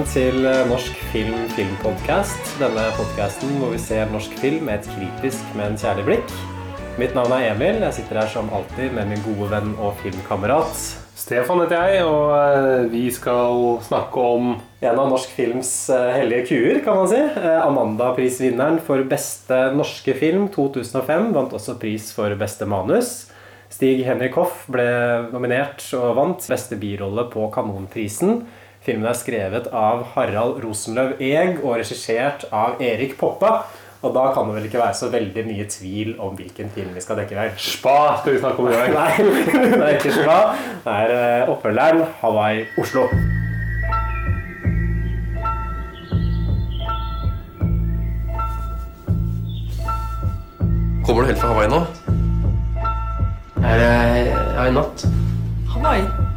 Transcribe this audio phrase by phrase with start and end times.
[0.00, 2.54] Velkommen til eh, Norsk film filmpodcast.
[2.60, 6.30] Denne podcasten hvor vi ser norsk film med et kritisk, men kjærlig blikk.
[6.96, 7.82] Mitt navn er Emil.
[7.84, 10.72] Jeg sitter her som alltid med min gode venn og filmkamerat.
[11.20, 16.46] Stefan heter jeg, og eh, vi skal snakke om En av norsk films eh, hellige
[16.48, 17.20] kuer, kan man si.
[17.66, 23.26] Amanda-prisvinneren for beste norske film 2005 vant også pris for beste manus.
[23.68, 24.88] Stig Henrik Hoff ble
[25.28, 28.40] nominert og vant beste birolle på Kanonprisen.
[28.80, 33.66] Filmen er skrevet av Harald Rosenløv Eeg og regissert av Erik Poppa.
[34.00, 37.02] Og da kan det vel ikke være så veldig mye tvil om hvilken film vi
[37.04, 37.58] skal dekke i dag.
[37.60, 38.16] Spa.
[38.22, 38.94] skal vi snakke om i dag.
[38.96, 39.10] Nei,
[39.74, 40.38] det er ikke Spa.
[40.86, 43.04] Det er eh, oppfølgeren Hawaii Oslo.
[51.04, 51.84] Kommer du helt fra Hawaii nå?
[53.60, 53.94] Er det
[54.32, 55.04] ja, i natt?
[55.76, 56.30] Hawaii.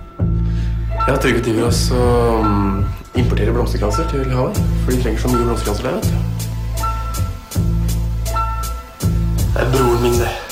[1.07, 1.95] Ja, Trygve driver også
[2.39, 4.55] um, importerer blomsterkranser til Hawaii.
[4.55, 6.09] For de trenger så mye blomsterkranser der, vet du.
[9.53, 10.42] Det er broren min, det.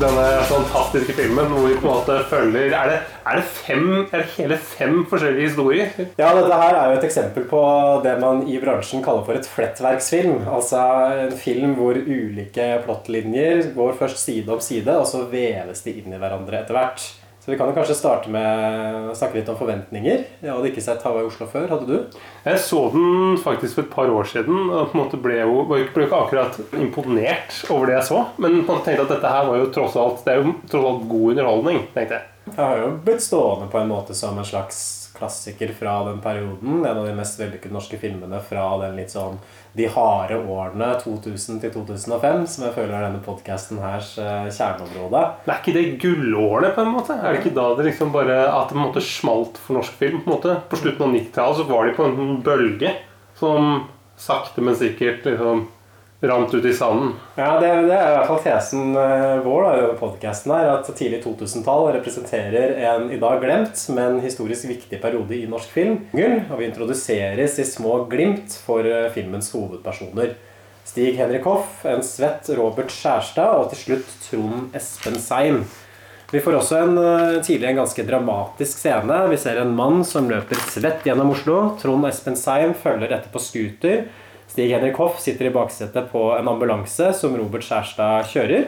[0.00, 2.98] Denne fantastiske filmen hvor vi på en måte følger Er det,
[3.28, 5.92] er det, fem, er det hele fem forskjellige historier?
[6.18, 7.60] Ja, dette her er jo et eksempel på
[8.04, 10.46] det man i bransjen kaller for et flettverksfilm.
[10.48, 10.80] Altså
[11.26, 16.14] en film hvor ulike plottlinjer går først side om side, og så veves de inn
[16.14, 17.04] i hverandre etter hvert.
[17.50, 20.20] Så vi kan jo kanskje starte med å snakke litt om forventninger.
[20.38, 21.64] Jeg hadde ikke sett Hawaii Oslo før.
[21.72, 22.20] Hadde du?
[22.44, 25.64] Jeg så den faktisk for et par år siden og på en måte ble jo
[25.66, 28.20] ble ikke akkurat imponert over det jeg så.
[28.38, 31.08] Men man tenkte at dette her var jo tross alt Det er jo tross alt
[31.10, 31.82] god underholdning.
[31.90, 32.30] tenkte jeg.
[32.52, 36.84] Jeg har jo blitt stående på en måte som en slags klassiker fra den perioden.
[36.84, 39.38] En av de mest vellykkede norske filmene fra den litt sånn
[39.78, 45.22] de harde årene 2000 til 2005, som jeg føler er denne podkasten hers eh, kjerneområde.
[45.44, 47.18] Men er ikke det gullårene, på en måte?
[47.18, 49.98] Er det ikke da det liksom bare at det på en måte smalt for norsk
[50.00, 50.22] film?
[50.24, 50.56] på en måte?
[50.70, 52.94] På slutten av 90-tallet var de på en bølge
[53.38, 53.84] som
[54.20, 55.68] sakte, men sikkert liksom
[56.20, 57.14] rant ut i sanden.
[57.36, 60.90] Ja, det, det er i hvert fall tesen eh, vår da, i podkasten her, at
[60.92, 66.02] tidlig 2000-tall representerer en i dag glemt, men historisk viktig periode i norsk film.
[66.50, 70.36] Og vi introduseres i små glimt for eh, filmens hovedpersoner.
[70.90, 75.62] Stig Henrik Hoff, en svett Robert Skjærstad og til slutt Trond Espen Seim.
[76.30, 79.28] Vi får også en, eh, tidlig en ganske dramatisk scene.
[79.30, 81.76] Vi ser en mann som løper svett gjennom Oslo.
[81.80, 84.04] Trond Espen Seim følger etter på scooter.
[84.50, 88.64] Stig Henrik Hoff sitter i baksetet på en ambulanse som Robert Skjærstad kjører.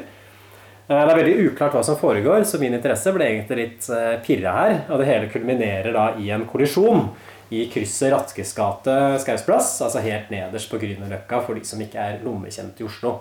[0.86, 4.18] Eh, Det er veldig uklart hva som foregår, så min interesse ble egentlig litt eh,
[4.22, 4.76] pirra her.
[4.90, 7.08] Og det hele kulminerer da i en kollisjon
[7.52, 12.22] i krysset Ratkes gate Skausplass, altså helt nederst på Grünerløkka for de som ikke er
[12.24, 13.16] lommekjent i Oslo.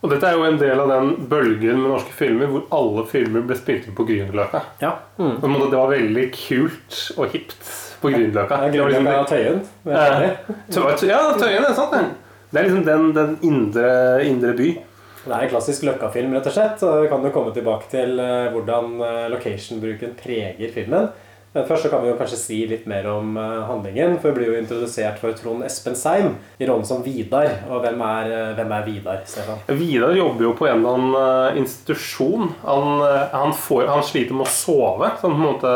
[0.00, 3.44] Og dette er jo en del av den bølgen med norske filmer hvor alle filmer
[3.46, 4.64] ble spilt inn på Grünerløkka.
[4.82, 4.94] Ja.
[5.18, 5.36] Mm.
[5.42, 7.70] Det var veldig kult og hipt
[8.02, 8.58] på Grünerløkka.
[8.58, 11.08] Ja, er Det var liksom- Tøyen.
[11.08, 12.04] Ja, Tøyen er sant, det.
[12.52, 14.68] Det er liksom den, den indre, indre by.
[15.28, 16.82] Det er en klassisk Løkka-film, rett og slett.
[16.82, 21.10] Og vi kan jo komme tilbake til eh, hvordan eh, location-bruken preger filmen.
[21.58, 24.14] Men først så kan vi jo kanskje si litt mer om eh, handlingen.
[24.22, 27.50] For vi blir jo introdusert for Trond Espen Seim i rollen som Vidar.
[27.66, 29.58] Og hvem er, eh, hvem er Vidar, Stefan?
[29.80, 32.52] Vidar jobber jo på en eller annen eh, institusjon.
[32.62, 33.02] Han,
[33.32, 35.10] han, får, han sliter med å sove.
[35.18, 35.72] Sånn på en måte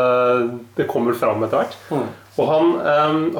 [0.77, 1.75] Det kommer fram etter hvert.
[1.91, 2.05] Mm.
[2.33, 2.69] Og han,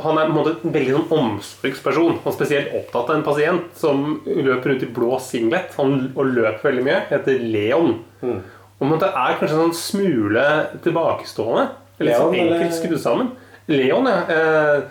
[0.04, 2.18] han er på en måte en veldig sånn omsorgsperson.
[2.26, 6.36] Han er spesielt opptatt av en pasient som løper rundt i blå singlet han, og
[6.36, 7.00] løper veldig mye.
[7.10, 7.96] Heter Leon.
[8.20, 8.44] Mm.
[8.44, 10.46] Og på en måte er kanskje en sånn smule
[10.84, 11.66] tilbakestående.
[12.10, 13.32] Leon, sånn enkelt skrudd sammen.
[13.72, 14.20] Leon, ja.
[14.28, 14.82] Eh,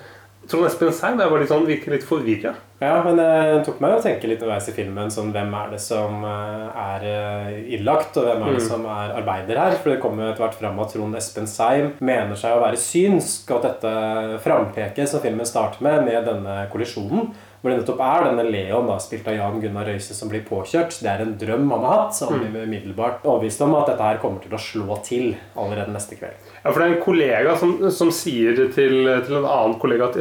[0.51, 2.51] Trond Espen Seim jeg var litt sånn, virker litt forvirra.
[2.83, 3.27] Ja, men det
[3.65, 7.05] tok meg å tenke litt underveis i filmen sånn, hvem er det som eh, er
[7.07, 8.67] eh, innlagt, og hvem er det Mm.
[8.73, 9.77] som er arbeider her?
[9.79, 13.53] For det kommer etter hvert fram at Trond Espen Seim mener seg å være synsk,
[13.55, 17.31] og at dette frampeket som filmen starter med, med denne kollisjonen,
[17.63, 20.97] Hvor det nettopp er denne Leon, da, spilt av Jan Gunnar Røise, som blir påkjørt.
[20.99, 24.09] Det er en drøm han har hatt, så han blir umiddelbart overbevist om at dette
[24.09, 26.49] her kommer til å slå til allerede neste kveld.
[26.63, 30.19] Ja, for det er en kollega som, som sier til, til en annen kollega at,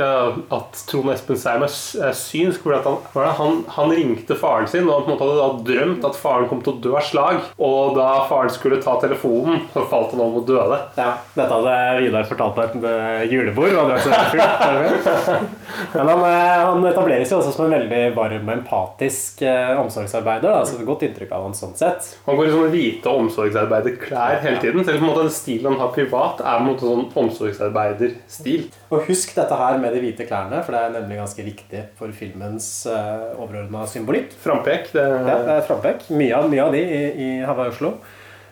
[0.54, 1.74] at Trond Espen Seim er,
[2.18, 2.62] synsk.
[2.62, 3.00] For at han,
[3.40, 6.46] han, han ringte faren sin og han på en måte hadde da drømt at faren
[6.50, 7.42] kom til å dø av slag.
[7.58, 10.78] Og da faren skulle ta telefonen, så falt han om og døde.
[11.00, 13.74] Ja, Dette hadde Vidar fortalt på et eh, julebord.
[13.82, 15.50] og det var så fullt.
[15.96, 16.26] Men han,
[16.70, 20.52] han han jo også som en veldig varm og empatisk eh, omsorgsarbeider.
[20.52, 22.12] Da, så det er godt inntrykk av han sånn sett.
[22.28, 24.86] Han går i sånne hvite omsorgsarbeiderklær hele tiden.
[24.88, 28.68] Selv om den stilen han har privat, er på en måte sånn omsorgsarbeiderstil.
[28.92, 32.16] Og husk dette her med de hvite klærne, for det er nemlig ganske viktig for
[32.16, 34.34] filmens eh, overordna symbolikk.
[34.44, 34.92] Frampek.
[34.96, 36.08] Det, Ja, det er frampek.
[36.14, 37.96] Mye av, mye av de i, i Hawaii Oslo.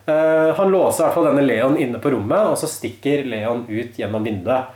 [0.10, 3.66] Eh, han låser i hvert fall denne Leon inne på rommet, og så stikker Leon
[3.70, 4.76] ut gjennom vinduet.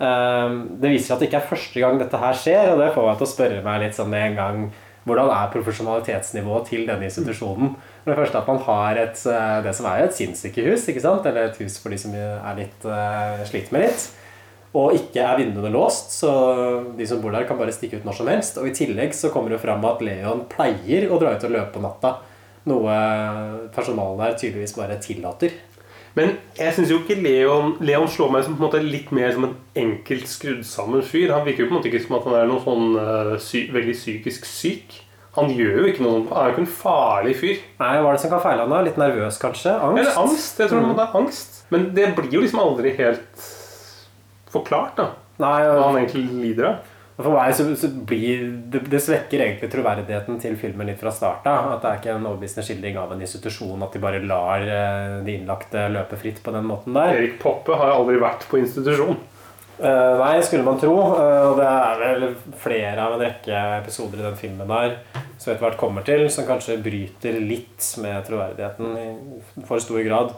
[0.00, 3.08] Eh, det viser at det ikke er første gang dette her skjer, og det får
[3.08, 4.62] meg til å spørre meg litt sånn en gang
[5.08, 7.74] hvordan er profesjonalitetsnivået til denne institusjonen?
[8.04, 11.26] For det første at man har et, eh, det som er et sinnssykehus, ikke sant?
[11.26, 14.08] eller et hus for de som er litt uh, sliter med litt.
[14.76, 16.30] Og ikke er vinduene låst, så
[16.96, 18.60] de som bor der, kan bare stikke ut når som helst.
[18.60, 21.74] Og i tillegg så kommer det fram at Leon pleier å dra ut og løpe
[21.74, 22.20] på natta.
[22.70, 22.94] Noe
[23.74, 25.56] personalet her tydeligvis bare tillater.
[26.18, 29.30] Men jeg syns jo ikke Leon Leon slår meg som på en måte litt mer
[29.34, 31.30] som en enkelt skrudd sammen fyr.
[31.34, 33.62] Han virker jo på en måte ikke som at han er noen sånn eh, sy
[33.74, 34.98] veldig psykisk syk.
[35.36, 37.62] Han gjør jo ikke noe Han er jo ikke en farlig fyr.
[37.78, 38.80] Nei, Hva er det som kan feile han da?
[38.86, 39.76] Litt nervøs, kanskje?
[39.78, 40.02] Angst?
[40.02, 40.62] Eller angst.
[40.64, 41.58] Jeg tror det er angst.
[41.70, 43.44] Men det blir jo liksom aldri helt
[44.50, 45.12] forklart, da.
[45.40, 46.96] Nei, Hva han egentlig lider av.
[47.20, 51.48] For meg så, så blir det, det svekker egentlig troverdigheten til filmen litt fra start
[51.50, 51.72] av.
[51.74, 53.82] At det er ikke en overbevisende skildring av en institusjon.
[53.86, 57.16] At de bare lar eh, de innlagte løpe fritt på den måten der.
[57.18, 59.20] Erik Poppe har aldri vært på institusjon.
[59.80, 60.92] Uh, nei, skulle man tro.
[61.16, 62.26] Eh, og det er vel
[62.60, 64.98] flere av en rekke episoder i den filmen der
[65.40, 70.34] som etter hvert kommer til, som kanskje bryter litt med troverdigheten i for stor grad.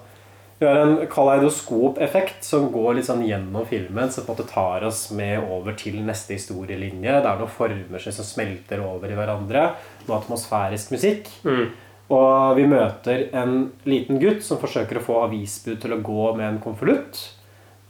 [0.62, 4.84] Vi har en kaleidoskop-effekt som går litt sånn gjennom filmen, som på en måte tar
[4.86, 7.16] oss med over til neste historielinje.
[7.16, 9.64] Det er noen former som smelter over i hverandre.
[10.06, 11.32] Noe atmosfærisk musikk.
[12.14, 13.56] Og vi møter en
[13.90, 17.24] liten gutt som forsøker å få avisbud til å gå med en konvolutt.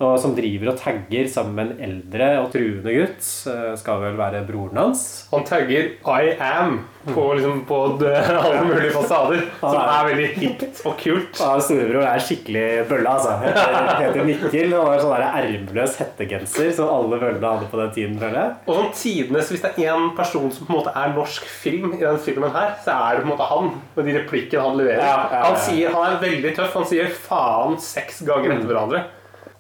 [0.03, 3.27] Og som driver og tagger sammen med en eldre og truende gutt.
[3.53, 5.03] eh, Skal vel være broren hans.
[5.31, 9.41] Han tagger 'I am' på, liksom, på alle mulige fasader.
[9.61, 11.39] Som er veldig hipt og kult.
[11.41, 13.37] Ja, Storebror er skikkelig bølle, altså.
[13.43, 18.19] Heter, heter Mikkel og har sånn ermeløs hettegenser som alle bøllene hadde på den tiden.
[18.19, 18.53] føler jeg.
[18.67, 21.95] Og sånn tidenes, Hvis det er én person som på en måte er norsk film,
[21.95, 23.73] i den filmen her, så er det på en måte han.
[23.97, 24.99] Med de replikkene han leverer.
[25.03, 25.43] Ja, ja, ja.
[25.51, 26.75] Han, sier, han er veldig tøff.
[26.75, 29.05] Han sier 'faen' seks ganger etter hverandre.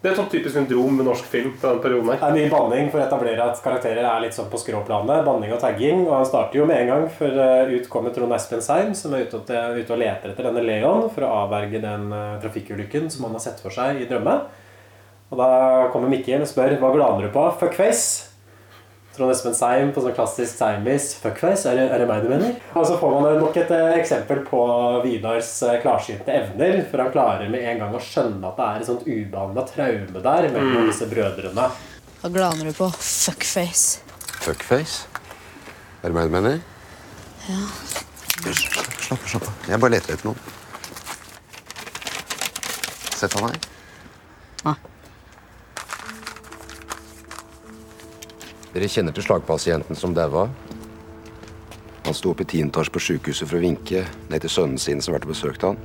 [0.02, 1.52] Det er et sånn typisk syndrom med norsk film.
[1.60, 4.34] på den perioden her Det er mye banning for å etablere at karakterer er litt
[4.34, 5.22] sånn på skråplanet.
[5.22, 6.08] Banning og tagging.
[6.08, 9.14] Og han starter jo med en gang, for eh, ut kommer Trond Espen Seim, som
[9.14, 13.06] er ute og, ute og leter etter denne Leon for å avverge den eh, trafikkulykken
[13.14, 14.34] som han har sett for seg i drømme.
[15.30, 15.52] Og da
[15.94, 17.46] kommer Mikkel og spør hva glaner du på.
[17.62, 18.31] Fuckface.
[19.12, 22.54] Trond Espen Seim på sånn klassisk Seimis Fuckface, er det, er det meg du mener?
[22.72, 24.60] Og så får man nok et eh, eksempel på
[25.04, 26.78] Vidars eh, klarsynte evner.
[26.88, 30.24] For han klarer med en gang å skjønne at det er et sånt ubehandla traume
[30.24, 31.66] der mellom disse brødrene.
[32.22, 32.88] Hva glaner du på?
[32.96, 34.00] Fuckface.
[34.46, 35.04] Fuckface?
[36.00, 36.62] Er det meg du mener?
[37.50, 37.60] Ja.
[38.48, 39.68] Slapp av, slapp av.
[39.68, 40.40] Jeg bare leter etter noen.
[43.12, 43.60] Sett han her.
[44.66, 44.78] Nei.
[48.72, 50.46] Dere kjenner til slagpasienten som daua?
[52.06, 55.12] Han sto opp i tiendeetasje på sjukehuset for å vinke ned til sønnen sin som
[55.12, 55.80] vært og besøkte han.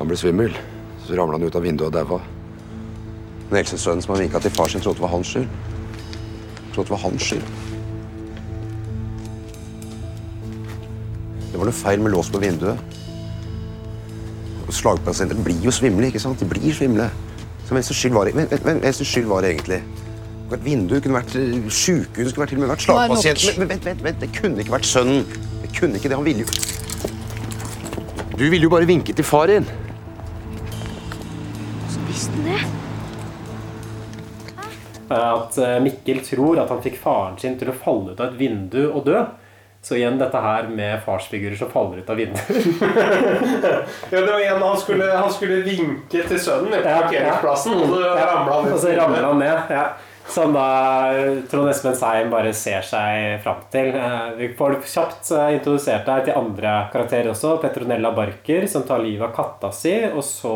[0.00, 0.56] Han ble svimmel.
[1.04, 2.18] Så ramla han ut av vinduet og daua.
[3.50, 5.48] Den eldste sønnen som han vinka til far sin, trodde det var hans skyld.
[6.74, 7.46] Trodde det var hans skyld.
[11.52, 13.00] Det var noe feil med lås på vinduet.
[14.74, 16.40] Slagpasienter blir jo svimle, ikke sant?
[16.40, 17.06] De blir svimle.
[17.62, 19.84] Så hvem sin skyld var det, hvem, hvem, hvem skyld var det egentlig?
[20.44, 22.82] Det kunne vært vindu, det kunne vært eh, sjukehus, kunne vært til og med vært
[22.82, 23.44] det slagpasient.
[23.56, 25.24] Men, vent, vent, vent, det kunne ikke vært sønnen.
[25.62, 26.48] Det kunne ikke det, han ville jo
[28.36, 29.64] Du ville jo bare vinke til far din.
[35.08, 38.38] At eh, Mikkel tror at han fikk faren sin til å falle ut av et
[38.44, 39.24] vindu og dø.
[39.84, 42.44] Så igjen dette her med farsfigurer som faller ut av vinduer.
[44.12, 46.84] Ja, det var igjen, han skulle, han skulle vinke til sønnen ja.
[46.84, 49.72] parkeringsplassen, og så ramla han Og så ramler han ned.
[49.72, 49.86] Ja.
[50.26, 51.12] Som da
[51.50, 53.90] Trond Espen Seim bare ser seg fram til.
[53.94, 57.58] Eh, Vi får kjapt eh, introdusert deg til andre karakterer også.
[57.62, 60.54] Petronella Barker, som tar livet av katta si, og så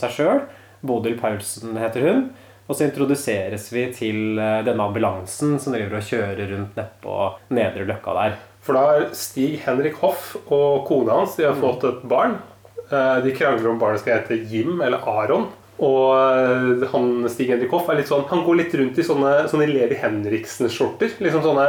[0.00, 0.40] seg sjøl.
[0.84, 2.24] Bodil Paulsen heter hun.
[2.64, 7.18] Og så introduseres vi til eh, denne ambulansen som driver og kjører rundt nedpå
[7.54, 8.38] Nedre Løkka der.
[8.64, 12.38] For da er Stig Henrik Hoff og kona hans de har fått et barn.
[12.88, 15.46] De krangler om barnet skal hete Jim eller Aron.
[15.84, 19.34] Og eh, han, Stig Henrik Hoff er litt sånn, han går litt rundt i sånne,
[19.50, 21.18] sånne Levi Henriksen-skjorter.
[21.24, 21.68] Liksom sånne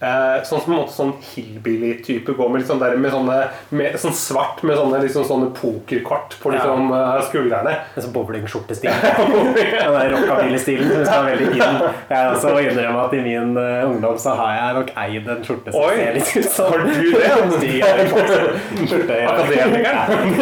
[0.00, 3.38] eh, Sånn som på en måte sånn hillbilly-type går med sånn der med sånne
[3.74, 7.74] med, Sånn svart med sånne, liksom sånne pokerkort på liksom, eh, skuldrene.
[7.94, 8.90] En sånn bowlingskjortestil.
[9.58, 11.80] Den der rockabilly-stilen som skal veldig inn.
[12.08, 15.44] Jeg også må innrømme at i min uh, ungdom så har jeg nok eid en
[15.46, 17.28] skjorte som Oi, ser litt ut som har du det?
[19.18, 19.32] Ja.
[19.32, 20.36] Akademikeren.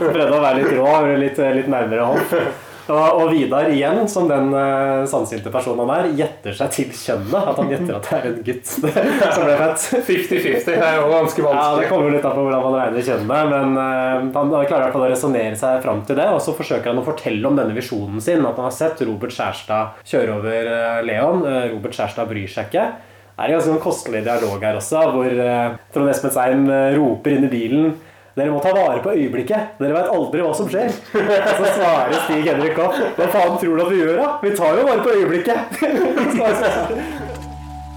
[0.00, 2.65] Prøvde å være litt rå, litt, litt nærmere Hoff.
[2.86, 7.48] Og, og Vidar igjen, som den uh, sannsynte personen han er, gjetter seg til kjønnet.
[7.52, 9.86] At han gjetter at det er en gutt som ble født.
[10.06, 10.68] 50-50.
[10.68, 11.56] Det er jo ganske vanskelig.
[11.58, 14.84] Ja, Det kommer litt an på hvordan man regner kjønnet, men eh, han, han klarer
[14.84, 16.28] i hvert fall å resonnere seg fram til det.
[16.36, 19.34] Og så forsøker han å fortelle om denne visjonen sin, at han har sett Robert
[19.34, 21.42] Skjærstad kjøre over eh, Leon.
[21.42, 22.88] Eh, Robert Skjærstad bryr seg ikke.
[23.36, 26.94] Det er en ganske sånn kostelig dialog her også, hvor eh, Trond Espen Seim eh,
[26.96, 27.90] roper inn i bilen
[28.36, 29.60] dere må ta vare på øyeblikket.
[29.80, 30.90] Dere vet aldri hva som skjer.
[30.92, 32.96] Så svarer Stig Henrik opp.
[33.16, 34.28] Hva faen tror du at vi gjør, da?
[34.42, 35.58] Vi tar jo vare på øyeblikket.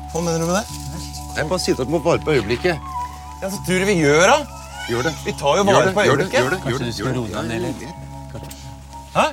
[0.09, 0.65] Hva mener du med det?
[1.37, 2.75] Jeg bare sier at du må vare på øyeblikket.
[3.41, 4.37] Ja, så tror du vi gjør da?
[4.89, 5.13] Gjør det.
[5.27, 6.39] Vi tar jo Gjør vare det, på gjør det, øyeblikket.
[6.39, 7.19] gjør det, gjør det, gjør det.
[7.35, 7.79] deg ned litt?
[9.13, 9.25] Hæ?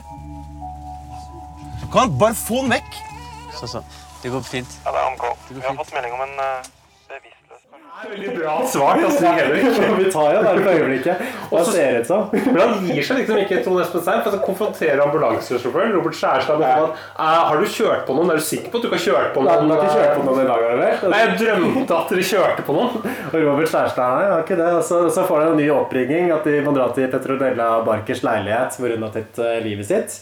[1.94, 2.90] Kan bare få den vekk.
[3.56, 3.80] Så, så.
[4.22, 4.70] Det går fint.
[4.84, 5.25] Ja, det er AMK.
[5.54, 6.46] Vi har fått melding om en uh,
[7.97, 8.11] person.
[8.11, 9.65] Veldig bra svart av Stig Henrik.
[9.99, 11.23] Vi tar jo vare på øyeblikket.
[11.50, 12.29] Hva ser det ut som?
[12.33, 16.61] Men han gir seg liksom ikke Trond Espen Seim, for så konfronterer ambulansesjåføren Robert Skjærstad
[16.61, 18.31] med at «Eh, Har du kjørt på noen?
[18.35, 19.53] Er du sikker på at du ikke har kjørt på noen?
[19.53, 21.09] Nei, du har ikke kjørt på noen i dag, eller?
[21.15, 23.11] Nei, jeg drømte at dere kjørte på noen.
[23.33, 24.71] Og Robert Skjærstad nei, har ikke det.
[24.81, 28.25] Og så, så får han en ny oppringning at de må dra til Petronella Barkers
[28.26, 30.19] leilighet hvor hun har tatt eh, livet sitt.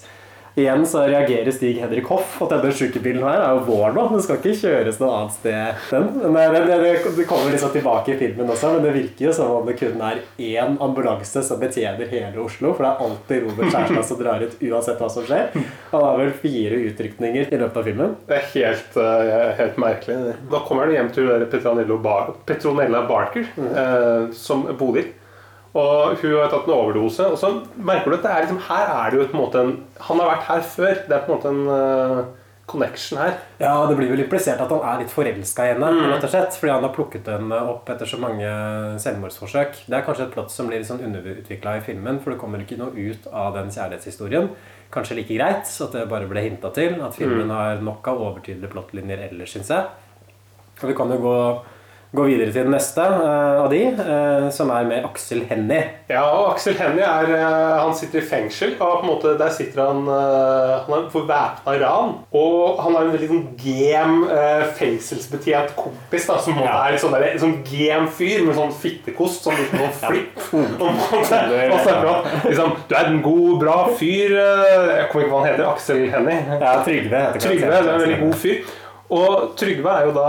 [0.54, 4.04] Igjen så reagerer Stig Henrik Hoff at denne sykebilen her er jo vår nå.
[4.12, 5.80] Den skal ikke kjøres noe annet sted.
[5.90, 9.32] Den, er- den, det, det kommer liksom tilbake i filmen også, men det virker jo
[9.34, 12.70] som om det kun er én ambulanse som betjener hele Oslo.
[12.78, 15.50] For det er alltid Robert Kjærstad som drar ut uansett hva som skjer.
[15.90, 18.14] Han har vel fire utrykninger i løpet av filmen.
[18.30, 20.37] Det er helt, eh, helt merkelig.
[20.54, 25.11] Da kommer han hjem til Petronella, Bar Petronella Barker, eh, som Bodil.
[25.75, 27.26] Og hun har tatt en overdose.
[27.26, 29.62] Og så merker du at det er liksom, her er det jo på en måte
[29.64, 29.76] en
[30.07, 30.97] Han har vært her før.
[31.09, 33.35] Det er på en måte en uh, connection her.
[33.59, 36.57] Ja, det blir vel implisert at han er litt forelska i henne, rett og slett.
[36.61, 38.52] Fordi han har plukket henne opp etter så mange
[39.02, 39.83] selvmordsforsøk.
[39.88, 42.62] Det er kanskje et plott som blir litt sånn underutvikla i filmen, for det kommer
[42.62, 44.49] ikke noe ut av den kjærlighetshistorien.
[44.95, 47.00] Kanskje like greit at det bare ble hinta til.
[47.02, 49.90] At filmen har nok av overtydelige plottlinjer ellers, syns jeg.
[50.81, 51.38] Og vi kan jo gå,
[52.14, 55.83] gå videre til den neste eh, av de, eh, som er med Aksel Hennie.
[56.11, 59.50] Ja, og Aksel Hennie er, eh, han sitter i fengsel, og på en måte der
[59.54, 62.12] sitter han Han er for væpna ran.
[62.37, 64.14] Og han har en veldig sånn gem,
[64.78, 66.75] fengselsbetjent kompis da, som en Ja.
[66.87, 70.38] er litt sånn, der, sånn gem fyr med sånn fittekost, sånn liten sånn flipp.
[70.54, 75.35] Og en snakker om liksom, Du er en god, bra fyr Jeg kommer ikke på
[75.35, 75.66] hva han heter.
[75.73, 76.40] Aksel Hennie.
[76.61, 78.64] Ja, Trygve heter Trygve det er en veldig god fyr.
[79.12, 80.28] Og Trygve er jo da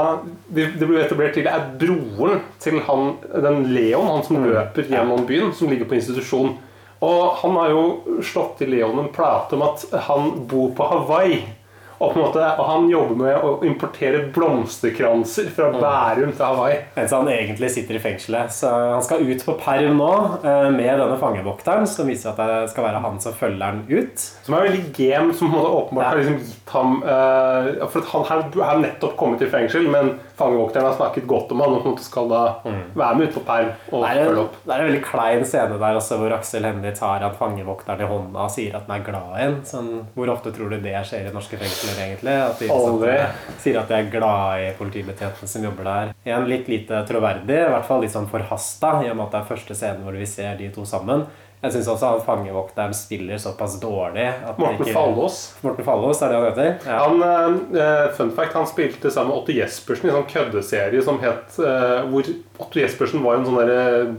[0.52, 5.24] Det ble blir etablert til er broren til han, den Leon, han som løper gjennom
[5.28, 6.58] byen, som ligger på institusjon.
[7.06, 11.40] Og han har jo slått til Leon en plate om at han bor på Hawaii.
[12.00, 16.80] Og, på en måte, og han jobber med å importere blomsterkranser fra Bærum til Hawaii.
[16.98, 18.52] Mens han egentlig sitter i fengselet.
[18.52, 20.10] Så han skal ut på perm nå
[20.44, 24.26] eh, med denne fangevokteren, som viser at det skal være han som følger han ut.
[24.46, 26.10] Som er veldig game, som på en måte åpenbart Ja.
[26.12, 30.86] har liksom gitt ham uh, For han har, har nettopp kommet i fengsel, men fangevokteren
[30.90, 33.44] har snakket godt om han og på en måte skal da være med ut på
[33.48, 34.56] perm og Det er, følge opp.
[34.66, 38.10] det er en veldig klein scene der også, hvor Aksel Hennie tar han fangevokteren i
[38.10, 39.58] hånda og sier at han er glad i en.
[39.70, 42.36] Sånn, hvor ofte tror du det skjer i norske fengsler, egentlig?
[42.46, 43.16] At de liksom, Aldri.
[43.64, 46.14] sier at de er glad i politibetjentene som jobber der.
[46.28, 49.42] Igjen litt lite troverdig, i hvert fall litt sånn forhasta, i og med at det
[49.44, 51.26] er første scenen hvor vi ser de to sammen.
[51.64, 55.38] Jeg syns også han fangevokteren spiller såpass dårlig at Morten ikke- Fallås.
[55.64, 56.76] Morten Fallås, er det han heter?
[56.86, 57.00] Ja.
[57.08, 57.22] Han,
[57.74, 61.58] uh, fun fact, han spilte sammen med Otto Jespersen i en sånn køddeserie som het
[61.60, 62.24] uh, Hvor
[62.60, 64.16] Otto Jespersen var en sånn derre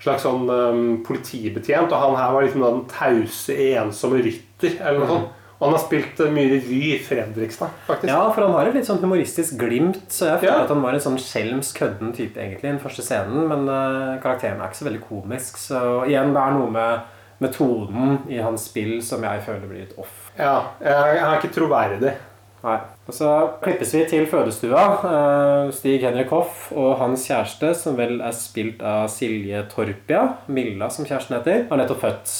[0.00, 5.08] slags sånn um, politibetjent, og han her var liksom den tause, ensomme rytter, eller noe
[5.10, 5.32] sånt.
[5.60, 8.12] Han har spilt eh, mye revy i Fredrikstad, faktisk.
[8.12, 10.04] Ja, for han har et litt sånn humoristisk glimt.
[10.14, 10.62] Så jeg føler Ja.
[10.62, 13.48] at han var en sånn skjelmsk kødden type egentlig i den første scenen.
[13.50, 15.58] Men uh, karakteren er ikke så veldig komisk.
[15.58, 17.00] Så igjen, det er noe med
[17.42, 20.30] metoden i hans spill som jeg føler blir litt off.
[20.38, 22.14] Ja, jeg er ikke troverdig.
[22.62, 22.78] Nei.
[23.08, 23.28] Og så
[23.62, 24.80] klippes vi til fødestua.
[25.10, 30.88] Eh, Stig Henrik Hoff og hans kjæreste, som vel er spilt av Silje Torpia, Milla
[30.90, 32.34] som kjæresten heter, har nettopp født.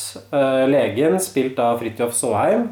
[0.71, 2.69] Legen, spilt av Fridtjof Saaheim,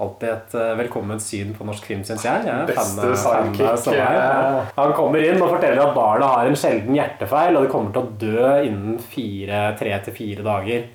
[0.00, 2.46] alltid et eh, velkomment syn på norsk krim, syns jeg.
[2.48, 4.64] jeg Beste sidekick, ja.
[4.78, 8.02] Han kommer inn og forteller at barna har en sjelden hjertefeil, og de kommer til
[8.02, 10.88] å dø innen fire- tre til fire dager.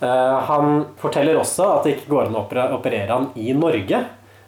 [0.00, 2.46] Eh, han forteller også at det ikke går an å
[2.78, 4.04] operere han i Norge,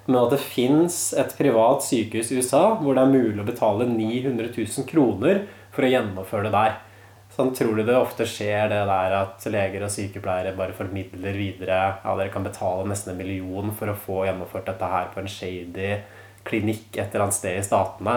[0.06, 3.86] men at det fins et privat sykehus i USA hvor det er mulig å betale
[3.86, 6.80] 900 000 kroner for å gjennomføre det der.
[7.32, 11.78] Sånn tror du det ofte skjer det der at leger og sykepleiere bare formidler videre
[12.02, 15.30] Ja, dere kan betale nesten en million for å få gjennomført dette her på en
[15.32, 15.94] shady
[16.44, 18.16] klinikk et eller annet sted i statene.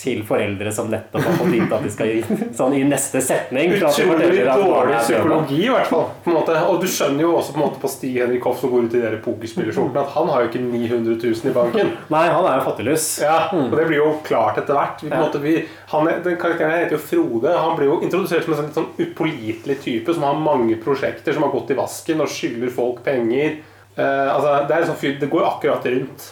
[0.00, 3.74] Til foreldre som nettopp har fått vite at de skal gi sånn i neste setning.
[3.76, 6.06] Utrolig dårlig psykologi, i hvert fall.
[6.30, 8.96] Og du skjønner jo også på en måte på Stig Henrik Hoff som går ut
[8.96, 11.92] i de pokerspillerskjortene, at han har jo ikke 900 000 i banken.
[12.14, 13.08] Nei, han er jo fattiglus.
[13.24, 15.04] Ja, og det blir jo klart etter hvert.
[15.04, 15.22] Vi, på Ja.
[15.26, 15.56] måte, vi,
[15.92, 17.52] han den karakteren heter jo Frode.
[17.58, 21.34] Han blir jo introdusert som en sånn litt sånn upålitelig type som har mange prosjekter,
[21.34, 23.60] som har gått i vasken og skylder folk penger.
[23.98, 26.30] Uh, altså, det, sånn det går akkurat rundt.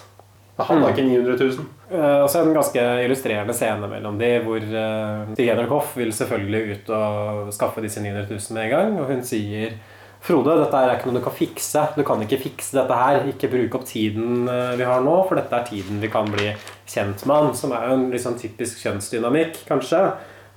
[0.59, 1.67] Han har ikke 900 000.
[1.93, 6.91] Uh, også en ganske illustrerende scene mellom de, hvor uh, Stig Hoff vil selvfølgelig ut
[6.97, 9.79] og skaffe disse 900 000 med en gang, og hun sier
[10.19, 11.83] Frode, dette er ikke noe du kan fikse.
[11.95, 13.29] Du kan ikke fikse dette her.
[13.31, 16.51] Ikke bruke opp tiden eh, vi har nå, for dette er tiden vi kan bli
[16.91, 17.53] kjent med han.
[17.57, 20.03] Som er jo en sånn typisk kjønnsdynamikk, kanskje.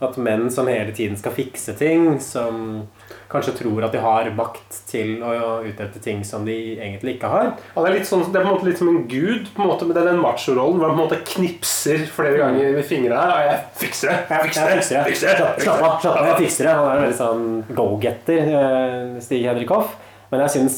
[0.01, 2.87] At menn som hele tiden skal fikse ting, som
[3.31, 7.53] kanskje tror at de har makt til å utrette ting som de egentlig ikke har.
[7.75, 9.71] Han er litt sånn, det er på en måte litt som en gud, på en
[9.71, 12.87] måte, men det er den machorollen hvor han på en måte knipser flere ganger med
[12.87, 13.33] fingrene her.
[13.33, 14.19] Og jeg fikser det!
[14.29, 14.77] Jeg fikser det!
[14.81, 16.77] fikser fikser det, Slapp slapp av, slapp av, jeg fikser det.
[16.77, 19.95] Han er en veldig sånn go-getter, eh, Stig Henrik Hoff.
[20.31, 20.77] Men jeg syns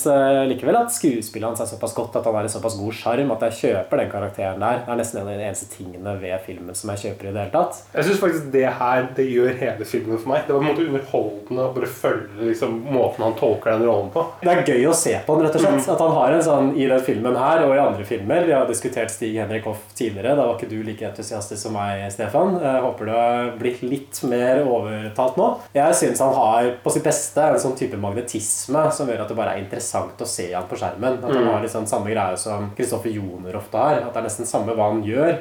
[0.49, 3.43] likevel at skuespillet hans er såpass godt at han er i såpass god sjarm at
[3.47, 4.79] jeg kjøper den karakteren der.
[4.83, 7.43] Det er nesten en av de eneste tingene ved filmen som jeg kjøper i det
[7.43, 7.81] hele tatt.
[7.93, 10.47] Jeg syns faktisk det her det gjør hele filmen for meg.
[10.47, 14.09] Det var på en måte underholdende å bare følge liksom, måten han tolker den rollen
[14.13, 14.25] på.
[14.41, 15.91] Det er gøy å se på han, rett og slett.
[15.93, 18.47] At han har en sånn i den filmen her og i andre filmer.
[18.49, 20.33] Vi har diskutert Stig Henrik Hoff tidligere.
[20.39, 22.57] Da var ikke du like entusiastisk som meg, Stefan.
[22.63, 25.49] Jeg håper du har blitt litt mer overtalt nå.
[25.77, 29.37] Jeg syns han har på sitt beste en sånn type magnetisme som gjør at det
[29.37, 31.19] bare er interessant å se han på skjermen.
[31.23, 33.95] At han har liksom samme greie som Kristoffer Joner ofte har.
[34.01, 35.37] At det er nesten samme hva han gjør.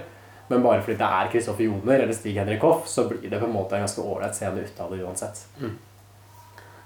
[0.48, 3.46] Men bare fordi det er Kristoffer Joner eller Stig Henrik Hoff, så blir det på
[3.46, 5.44] en måte en ganske ålreit scene ut av det uansett.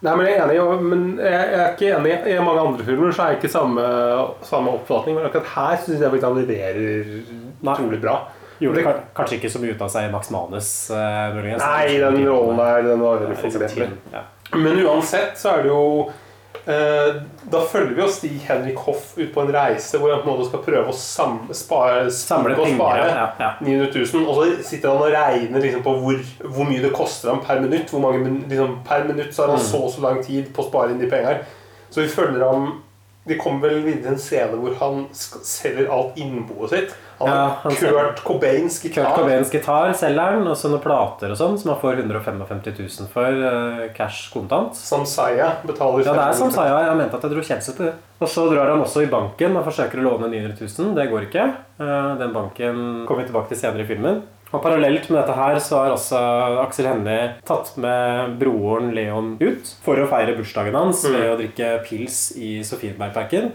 [0.05, 2.17] Nei, men Jeg er enig, men jeg er ikke enig.
[2.29, 3.87] I mange andre filmer så er jeg ikke samme,
[4.45, 5.17] samme oppfatning.
[5.17, 7.15] Men akkurat her syns jeg han leverer
[7.65, 8.19] utrolig bra.
[8.61, 11.35] Gjorde Det- ka- kanskje ikke så mye ut av seg i Max Manus, uh.
[11.59, 14.23] Nei, den rollen der den var veldig liksom ja.
[14.55, 16.11] Men uansett så er det jo
[16.67, 20.35] Da følger vi jo Stig Henrik Hoff ut på en reise hvor han på en
[20.39, 23.51] måte skal prøve å samle, spare, Samle og spare ja, ja.
[23.63, 24.25] 900 000.
[24.27, 26.19] Og så sitter han og regner liksom på hvor,
[26.57, 27.93] hvor mye det koster ham per minutt.
[27.95, 29.69] Hvor mange, liksom, per minutt så har han Mm.
[29.71, 31.39] så og så lang tid på å spare inn de pengene.
[31.91, 32.67] Så vi følger ham
[33.27, 36.93] Vi kommer vel videre en scene hvor han selger alt innboet sitt.
[37.19, 39.03] Han Ja, han Kurt Cobains gitar.
[39.09, 42.61] Kurt Cobains gitar selger han, og så noen plater og sånn, som han får 155
[42.69, 44.79] 000 for uh, cash kontant.
[44.79, 46.79] Samsaya betaler Ja, det er Samsaya.
[46.87, 47.95] Jeg mente at jeg dro kjensel på det.
[48.21, 50.95] Og så drar han også i banken og forsøker å låne 900 000.
[51.01, 51.51] Det går ikke.
[51.83, 54.23] Uh, Den banken kommer vi tilbake til senere i filmen.
[54.57, 56.21] Og Parallelt med dette her så har også
[56.63, 61.13] Aksel Hennie tatt med broren Leon ut for å feire bursdagen hans Mm.
[61.13, 63.53] ved å drikke pils i Sofiebergparken.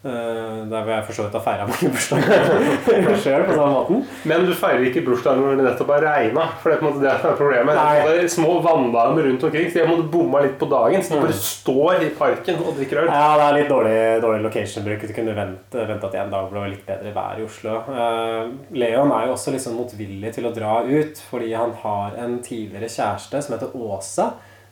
[0.00, 3.98] Eh, Der hvor jeg for så vidt har feira mange bursdager sjøl på samme måten.
[4.30, 6.44] Men du feirer ikke bursdagen når det nettopp har regna.
[6.62, 7.76] For det er på en måte det som er problemet.
[7.76, 8.04] Nei.
[8.06, 11.04] Det er små vanndamer rundt omkring, så jeg måtte bomma litt på dagen.
[11.04, 13.10] Så du bare står i parken og drikker øl.
[13.12, 15.04] Ja, det er litt dårlig, dårlig location-bruk.
[15.10, 17.74] Du kunne vente, vente at en dag ble litt bedre vær i Oslo.
[17.90, 22.38] Uh, Leon er jo også liksom motvillig til å dra ut, fordi han har en
[22.46, 24.30] tidligere kjæreste som heter Åse,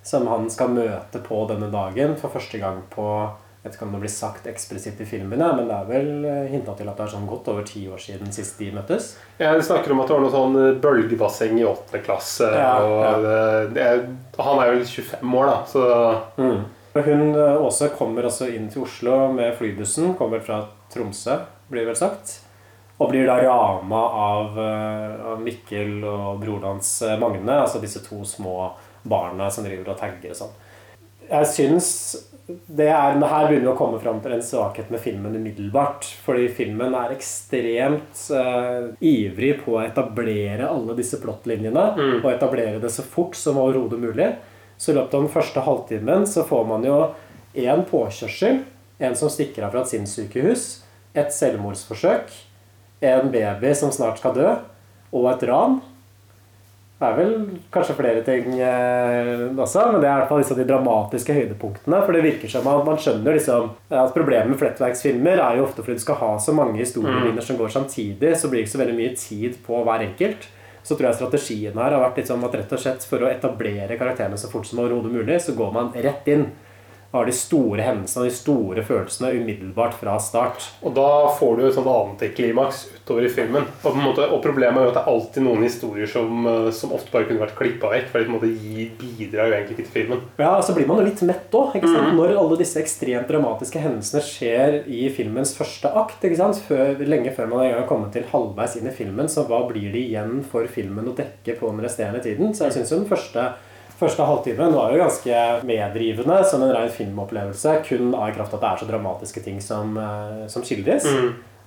[0.08, 3.10] som han skal møte på denne dagen for første gang på
[3.58, 6.74] jeg vet ikke om det blir sagt eksplisitt i filmene, men det er vel hinta
[6.78, 9.16] til at det er sånn godt over ti år siden sist de møttes.
[9.38, 12.48] Ja, de snakker om at det var noe sånn bølgebasseng i åttende klasse.
[12.54, 13.12] Ja, og ja.
[13.18, 16.64] det- det han er jo 25 år, da, så Mm.
[16.94, 20.16] Hun også Åse kommer også inn til Oslo med flybussen.
[20.16, 21.36] Kommer fra Tromsø,
[21.70, 22.40] blir det vel sagt.
[22.98, 27.60] Og blir da rama av, eh, av Mikkel og broren hans eh, Magne.
[27.62, 28.72] Altså disse to små
[29.04, 30.56] barna som driver og tagger og sånn.
[31.30, 36.06] Jeg syns er, Her begynner vi å komme fram til en svakhet med filmen umiddelbart.
[36.24, 41.86] Fordi filmen er ekstremt uh, ivrig på å etablere alle disse plottlinjene.
[42.22, 44.32] Og etablere det så fort som overhodet mulig.
[44.78, 46.98] Så i løpet av den første halvtimen så får man jo
[47.58, 48.62] én påkjørsel,
[48.98, 50.66] en som stikker av fra et sinnssykehus,
[51.18, 52.30] et selvmordsforsøk,
[53.02, 54.52] en baby som snart skal dø,
[55.14, 55.80] og et ran.
[56.98, 57.34] Det er vel
[57.70, 62.00] kanskje flere ting eh, også, men det er i hvert fall liksom de dramatiske høydepunktene.
[62.02, 63.68] For det virker som at man skjønner liksom
[64.00, 67.60] at problemet med flettverksfilmer er jo ofte fordi du skal ha så mange historielinjer som
[67.60, 70.48] går samtidig, så blir det ikke så veldig mye tid på hver enkelt.
[70.82, 73.98] Så tror jeg strategien her har vært liksom at rett og slett for å etablere
[74.00, 76.48] karakterene så fort som overhodet mulig, så går man rett inn.
[77.14, 80.66] Har de store hendelsene og de store følelsene umiddelbart fra start.
[80.84, 83.64] Og da får du et sånt antiklimaks utover i filmen.
[83.64, 86.44] Og, på en måte, og problemet er jo at det er alltid noen historier som,
[86.50, 88.10] eh, som ofte bare kunne vært klippa vekk.
[88.10, 90.20] For de på en måte gir, bidrar jo egentlig ikke til filmen.
[90.36, 91.78] Ja, og så blir man jo litt mett òg.
[92.18, 96.26] Når alle disse ekstremt dramatiske hendelsene skjer i filmens første akt.
[96.68, 100.04] Før, lenge før man har kommet til halvveis inn i filmen, så hva blir det
[100.10, 102.52] igjen for filmen å dekke på den resterende tiden?
[102.52, 103.48] Så jeg syns jo den første
[103.98, 107.80] Første halvtimen var jo ganske meddrivende som en ren filmopplevelse.
[107.88, 111.08] Kun av kraft at det er så dramatiske ting som, eh, som skildres.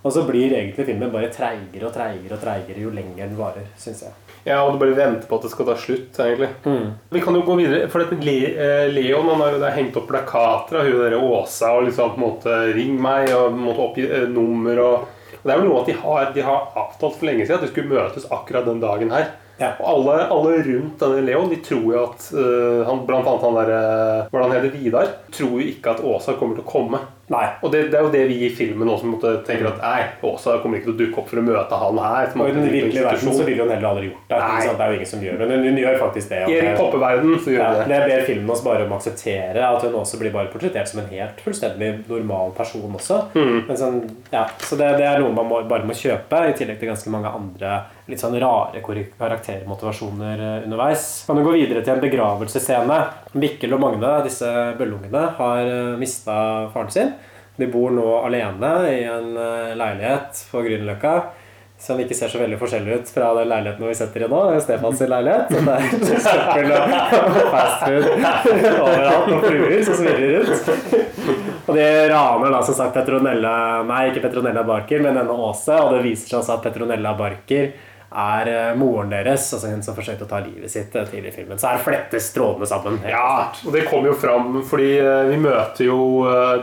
[0.02, 3.67] Og så blir egentlig filmen bare treigere og treigere og treigere jo lenger den varer,
[3.78, 4.13] syns jeg.
[4.46, 6.50] Ja, og du bare venter på at det skal ta slutt, egentlig.
[7.12, 10.80] Vi kan jo gå videre, for dette eh, Leon han har jo hengt opp plakater
[10.80, 14.28] av hun der Åsa og liksom på en måte 'ring meg' og måtte oppgi eh,
[14.28, 15.08] nummer og
[15.44, 17.67] Det er vel noe at de har, de har avtalt for lenge siden at de
[17.72, 19.32] skulle møtes akkurat den dagen her.
[19.62, 19.71] Ja.
[19.80, 23.58] Og alle, alle rundt denne Leon de tror jo at uh, han, Blant annet han
[23.60, 23.74] der
[24.32, 24.78] Hvordan er han heter?
[24.82, 25.15] Vidar.
[25.34, 27.02] Tror jo ikke at Åsa kommer til å komme.
[27.32, 27.45] Nei.
[27.63, 30.58] Og det, det er jo det vi i filmen også måtte tenker at nei, Åsa
[30.62, 32.34] kommer ikke til å dukke opp for å møte han her.
[32.36, 34.39] Og i den virkelige verden så ville hun heller aldri gjort det.
[34.41, 34.65] Nei.
[34.65, 36.41] Det er jo ingen som gjør Men hun, gjør faktisk det.
[36.41, 37.88] I Erik Poppe-verden så gjør Ja, det.
[37.91, 41.04] det ber filmen oss bare om å akseptere at hun også blir bare portrettert som
[41.04, 43.21] en helt fullstendig normal person også.
[43.38, 43.58] Mm.
[43.69, 44.02] Men sånn,
[44.34, 47.13] ja, så det, det er noe man må, bare må kjøpe, i tillegg til ganske
[47.13, 47.78] mange andre
[48.09, 51.09] litt sånn rare karaktermotivasjoner eh, underveis.
[51.27, 53.01] Kan du gå videre til en begravelsesscene.
[53.37, 56.37] Mikkel og Magne, disse bøllungene, har mista
[56.73, 57.13] faren sin.
[57.59, 61.15] De bor nå alene i en eh, leilighet på Grünerløkka.
[61.81, 64.41] Som ikke ser så veldig forskjellig ut fra den leiligheten vi setter i nå.
[64.61, 65.49] Stefans leilighet.
[65.49, 68.09] Det er søppel og fast food
[68.85, 71.31] overalt og fluer som svirrer rundt.
[71.65, 73.55] Og de raner da som sagt Petronella
[73.87, 75.73] Nei, ikke Petronella Barker, men denne Åse.
[75.81, 77.71] Og det viser seg altså at Petronella Barker
[78.12, 81.36] er eh, moren deres, altså hun som forsøkte å ta livet sitt eh, tidlig i
[81.36, 81.60] filmen.
[81.60, 83.00] Så her flettes trådene sammen.
[83.08, 86.02] Ja, og det kommer jo fram fordi eh, vi møter jo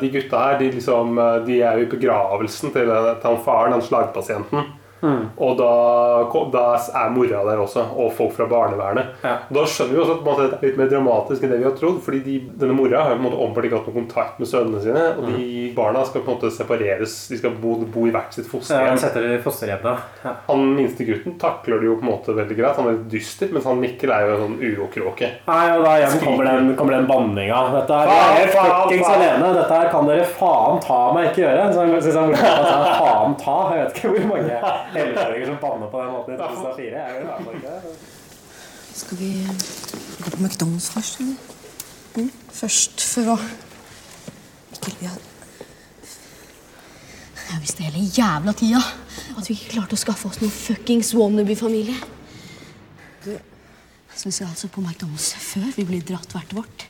[0.00, 0.58] de gutta her.
[0.60, 4.74] De, liksom, de er jo i begravelsen til, til han faren, den slagpasienten.
[5.02, 5.70] Og da,
[6.52, 6.64] da
[7.02, 9.14] er mora der også, og folk fra barnevernet.
[9.22, 9.36] Ja.
[9.54, 11.76] Da skjønner vi også at måte, det er litt mer dramatisk enn det vi har
[11.78, 12.00] trodd.
[12.04, 14.82] Fordi de, denne mora har på en måte åpenbart ikke hatt noen kontakt med sønnene
[14.84, 15.04] sine.
[15.18, 17.16] Og de barna skal på en måte separeres.
[17.30, 18.58] De skal bo, bo i hvert sitt fosterhjem.
[18.58, 18.88] fosterhjem.
[18.88, 20.06] han setter i fosterhjemmet.
[20.24, 20.34] Ja.
[20.48, 22.78] Han minste gutten takler det jo på en måte veldig greit.
[22.78, 25.30] Han er litt dyster, mens han Mikkel er jo en sånn urokråke.
[25.48, 27.60] Nei, og da igjen kommer den, kommer den banninga.
[27.76, 29.52] Dette er Faen, jeg er fuckings alene.
[29.58, 31.68] Dette her kan dere faen ta meg ikke gjøre.
[31.72, 33.56] Så han synes han burde ta faen ta.
[33.74, 34.58] Jeg vet ikke hvor mange
[34.94, 37.04] elleveåringer som banner på den måten i 2004.
[37.06, 37.96] Jeg vil fall ikke det.
[38.98, 39.30] Skal vi
[40.24, 41.34] gå på McDonald's først, eller?
[42.16, 42.30] Mm?
[42.52, 43.38] Først før å
[44.68, 45.18] Mikkel, vi har
[47.48, 48.80] Jeg visste hele jævla tida
[49.38, 51.96] at vi ikke klarte å skaffe oss noen fuckings wannabe-familie.
[53.24, 56.88] Så vi skal altså på McDonald's før vi blir dratt hvert vårt.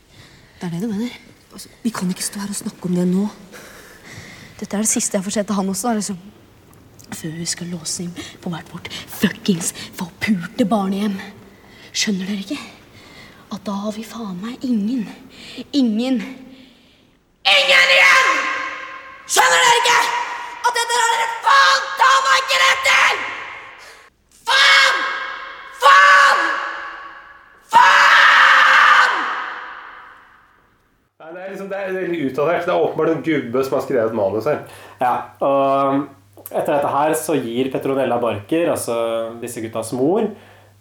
[0.59, 1.13] Det er det du mener?
[1.53, 3.29] altså, Vi kan ikke stå her og snakke om det nå.
[4.59, 5.95] Dette er det siste jeg får se til han også.
[5.95, 6.19] liksom.
[7.19, 11.17] Før vi skal låse inn på hvert vårt fuckings forpulte barnehjem.
[11.91, 12.59] Skjønner dere ikke?
[13.51, 15.09] At da har vi faen meg ingen
[15.75, 16.21] Ingen
[17.49, 18.29] Ingen igjen!
[19.27, 19.97] Skjønner dere ikke?
[20.69, 23.17] At dette har dere faen ta meg ikke rett til!
[24.51, 25.01] Faen!
[25.81, 26.45] Faen!
[27.73, 29.17] Faen!
[31.19, 32.63] Nei, det er liksom, det er utdatert.
[32.69, 34.63] Det er åpenbart en gubbe som har skrevet manus her.
[35.03, 36.07] Ja, og
[36.51, 38.97] etter dette her så gir Petronella Barker, altså
[39.43, 40.25] disse guttas mor,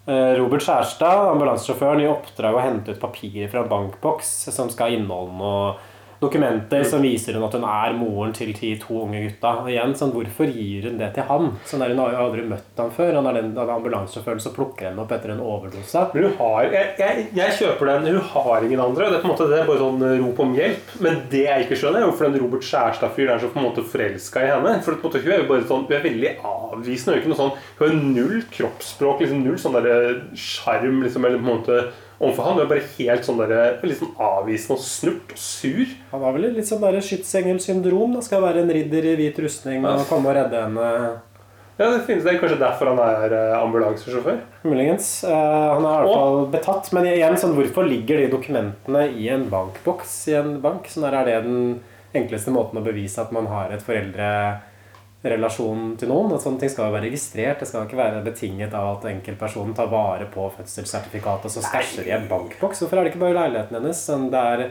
[0.08, 4.98] eh, Robert Skjærstad, ambulansesjåføren, i oppdrag å hente ut papirer fra en bankboks som skal
[4.98, 5.76] inneholde noe
[6.22, 9.54] dokumenter som viser hun at hun er moren til de to unge gutta.
[9.64, 11.52] Og igjen, sånn, Hvorfor gir hun det til han?
[11.68, 13.14] Sånn der, Hun har jo aldri møtt ham før.
[13.20, 16.06] Han er den ambulansesjåføren som plukker henne opp etter en overdose.
[16.14, 18.10] Men hun har, jeg, jeg, jeg kjøper den.
[18.18, 19.12] Hun har ingen andre.
[19.12, 20.96] Det er på en måte det er bare sånn eh, rop om hjelp.
[21.06, 23.86] Men det jeg ikke skjønner, er hvorfor den Robert Skjærstad-fyren er så på en måte
[23.94, 24.76] forelska i henne.
[24.86, 27.14] For måte, hun er jo bare sånn, hun er veldig avvisende.
[27.14, 31.26] Hun er ikke noe sånn, hun har null kroppsspråk, liksom null sånn der sjarm liksom,
[31.28, 31.80] eller på en måte
[32.20, 32.58] overfor han.
[32.58, 35.96] Hun er bare helt sånn der, litt sånn avvisende og snurt og sur.
[36.12, 38.20] Han har vel litt sånn der skytsengelsyndrom.
[38.26, 40.92] Skal være en ridder i hvit rustning og komme og redde henne.
[41.78, 44.40] Ja, det finnes det er kanskje derfor han er eh, ambulansesjåfør.
[44.66, 45.12] Muligens.
[45.30, 46.90] Eh, han er i hvert fall betatt.
[46.98, 50.90] Men igjen, sånn, hvorfor ligger de dokumentene i en bankboks i en bank?
[50.90, 51.60] Sånn der, er det den
[52.18, 53.86] enkleste måten å bevise at man har et
[55.36, 56.34] relasjon til noen.
[56.36, 57.60] At sånne ting skal jo være registrert.
[57.62, 62.08] Det skal ikke være betinget av at enkeltpersonen tar vare på fødselssertifikatet og så stæsjer
[62.08, 62.84] i en bankboks.
[62.84, 64.04] Hvorfor er det ikke bare leiligheten hennes?
[64.08, 64.64] Sånn, Det er,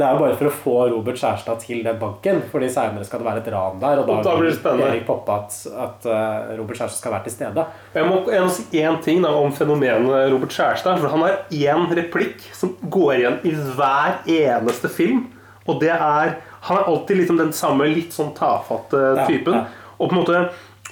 [0.00, 3.26] det er bare for å få Robert Skjærstad til den banken, fordi seinere skal det
[3.26, 3.98] være et ran der.
[4.00, 4.86] Og da, Og da blir det spennende.
[4.94, 7.66] Erik Poppe at, at eh, Robert Skjærstad skal være til stede.
[7.98, 11.02] Jeg må, jeg må si én ting da, om fenomenet Robert Skjærstad.
[11.02, 15.26] For han har én replikk som går igjen i hver eneste film.
[15.68, 19.54] Og det er Han er alltid liksom den samme litt sånn tafatte Ja, typen.
[19.54, 19.64] ja.
[20.00, 20.40] Og på en måte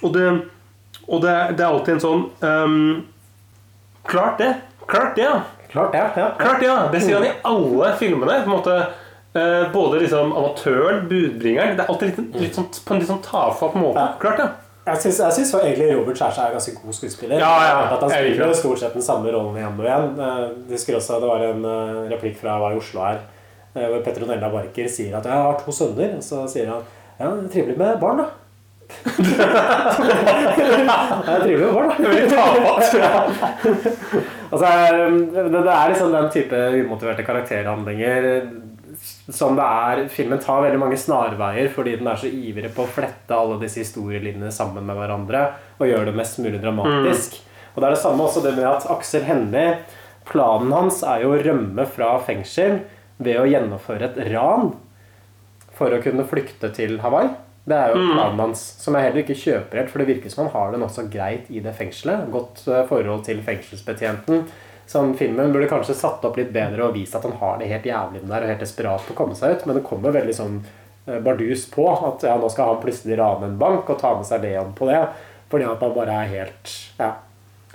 [0.05, 0.27] Og det,
[1.09, 3.07] og det, det er alltid en sånn um,
[4.09, 4.53] Klart det.
[4.87, 5.41] Klart det, ja.
[5.73, 6.31] Klart det, ja.
[6.39, 6.77] Klart det, ja.
[6.93, 8.39] Det sier han i alle filmene.
[8.45, 8.77] på en måte
[9.37, 11.77] eh, Både liksom amatøren, budbringeren.
[11.77, 14.01] Det er alltid litt, litt sånn, på en litt sånn tafatt måte.
[14.01, 14.15] Ja.
[14.23, 14.49] Klart det.
[14.89, 17.43] Jeg syns, jeg egentlig Robert Skjærstad er ganske god skuespiller.
[17.43, 20.07] Ja, ja, At han jeg spiller stort sett den samme rollen igjen og igjen.
[20.17, 23.21] Eh, Jeg husker også det var en eh, replikk fra Hva i Oslo her,
[23.75, 26.83] eh, hvor Petronella Barker sier at 'jeg har to sønner', og så sier han
[27.21, 28.31] 'ja, trivelig med barn', da'.
[28.89, 29.45] Det
[31.29, 31.95] er trivelig barn, da.
[32.03, 32.95] Veldig tafatt.
[34.49, 34.71] Altså,
[35.35, 38.29] det, det er liksom den type umotiverte karakterhandlinger
[39.29, 42.91] som det er Filmen tar veldig mange snarveier fordi den er så ivrig på å
[42.91, 45.45] flette alle disse historielinjene sammen med hverandre
[45.79, 47.39] og gjøre det mest mulig dramatisk.
[47.75, 49.79] Og det er det samme også det med at Aksel Hennie
[50.29, 52.83] Planen hans er jo å rømme fra fengsel
[53.23, 54.75] ved å gjennomføre et ran
[55.79, 57.31] for å kunne flykte til Hawaii.
[57.69, 60.47] Det er jo planen hans, som jeg heller ikke kjøper helt, for det virker som
[60.47, 62.31] han har det nokså greit i det fengselet.
[62.33, 64.47] Godt eh, forhold til fengselsbetjenten.
[64.89, 67.89] Sånn, filmen burde kanskje satt opp litt bedre og vist at han har det helt
[67.91, 70.59] jævlig der og helt desperat på å komme seg ut, men det kommer veldig sånn
[70.63, 74.29] eh, bardus på at ja, nå skal han plutselig rane en bank og ta med
[74.29, 75.03] seg Leon på det,
[75.53, 77.13] fordi at han bare er helt ja.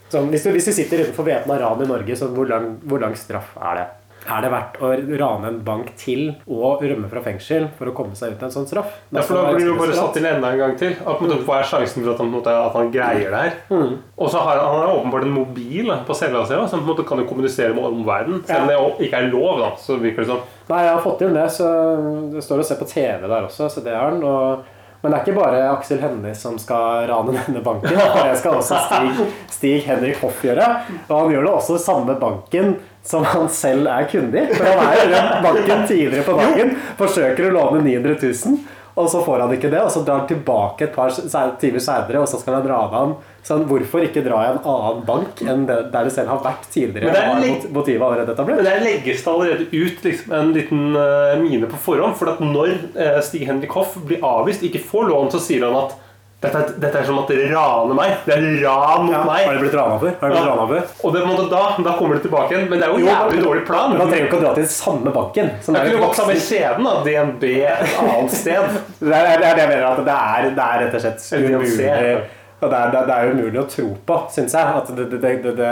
[0.10, 3.02] Sånn, hvis, du, hvis du sitter innenfor væpna ran i Norge, så hvor lang, hvor
[3.02, 3.86] lang straff er det?
[4.24, 8.16] Er det verdt å rane en bank til og rømme fra fengsel for å komme
[8.16, 8.92] seg ut av en sånn straff?
[9.12, 10.96] Ja, for Da blir jo bare satt inn enda en gang til.
[10.96, 13.58] At, på en Hva er sjansen for at han, at han greier det her?
[13.74, 13.98] Mm.
[14.16, 17.28] Og så har han, han åpenbart en mobil på cella si, en måte kan jo
[17.30, 18.46] kommunisere med omverdenen.
[18.48, 20.46] Selv om det ikke er lov, da, så virker det sånn.
[20.70, 21.74] Nei, jeg har fått inn det, så
[22.32, 24.24] det står og ser på TV der også, så det har han.
[24.24, 24.64] Og,
[25.04, 27.92] men det er ikke bare Aksel Hennie som skal rane denne banken.
[27.92, 30.70] Det skal også Stig, Stig Henrik Hoff gjøre.
[31.10, 34.46] Og han gjør det også samme banken som han selv er kunde i.
[34.56, 38.64] For han er jo i banken tidligere på dagen, forsøker å låne 900 000.
[38.94, 41.10] Og så får han ikke det, og så drar han tilbake et par
[41.58, 43.14] timer seinere, og så skal han rane ham.
[43.44, 46.68] så hvorfor ikke dra i en annen bank enn det, der du selv har vært
[46.72, 47.10] tidligere?
[47.10, 48.62] Men det er mot- motivet allerede etablert?
[48.62, 52.14] Men der legges det allerede ut liksom, en liten eh, mine på forhånd.
[52.22, 55.80] For at når eh, Stig Henrik Hoff blir avvist, ikke får lån, så sier han
[55.88, 55.98] at
[56.44, 58.12] dette, er- dette er som at dere raner meg.
[58.28, 59.46] Det er ran mot Ja, meg.
[59.48, 60.14] har de blitt rana før?
[60.20, 60.68] Har de blitt Ja.
[60.74, 60.84] før?
[61.08, 62.70] Og det, da, da kommer det tilbake igjen.
[62.70, 63.90] Men det er jo en jævlig dårlig plan.
[63.92, 65.50] Men han trenger ikke å dra til den samme banken.
[65.64, 66.94] Som Det er ikke samme skjeden, da.
[67.08, 68.80] DNB et annet sted.
[69.00, 69.86] Det er det er det jeg mener.
[69.90, 72.22] at Det er, det er rett og slett umulig
[72.64, 74.64] og det er, det er- det umulig å tro på, syns jeg.
[74.64, 75.72] At det, det, det, det,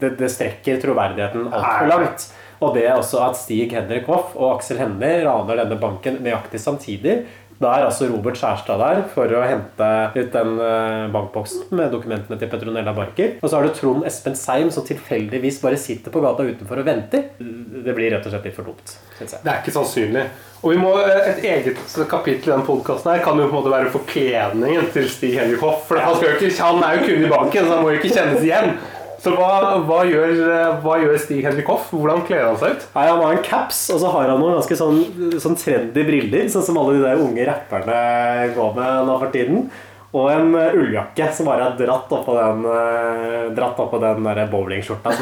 [0.00, 2.24] det, det strekker troverdigheten altfor langt.
[2.60, 6.58] Og det er også at Stig Henrik Hoff og Aksel Hennie raner denne banken nøyaktig
[6.58, 7.26] samtidig.
[7.56, 12.36] Da er altså Robert Skjærstad der for å hente ut den eh, bankboksen med dokumentene
[12.40, 13.38] til Petronella Barker.
[13.40, 16.88] Og så har du Trond Espen Seim som tilfeldigvis bare sitter på gata utenfor og
[16.88, 17.30] venter.
[17.40, 19.40] Det blir rett og slett litt for dumt, jeg.
[19.40, 20.26] Det er ikke sannsynlig.
[20.62, 23.62] Og vi må, eh, Et eget kapittel i den podkasten her kan jo på en
[23.62, 25.88] måte være forkledningen til Stig Henrik Hoff.
[25.88, 28.44] For han, ikke, han er jo kunde i banken, så han må jo ikke kjennes
[28.44, 28.76] igjen.
[29.22, 30.34] Så hva, hva, gjør,
[30.84, 31.88] hva gjør Stig Henrik Hoff?
[31.94, 32.86] Hvordan kler han seg ut?
[32.94, 35.02] Nei, Han har en caps, og så har han noen ganske sånn,
[35.42, 38.00] sånn trendy briller, sånn som alle de der unge rapperne
[38.56, 39.68] går med nå for tiden.
[40.14, 44.46] Og en eh, ulljakke som bare er dratt oppå den, uh, dratt oppå den der
[44.52, 45.12] bowlingskjorta.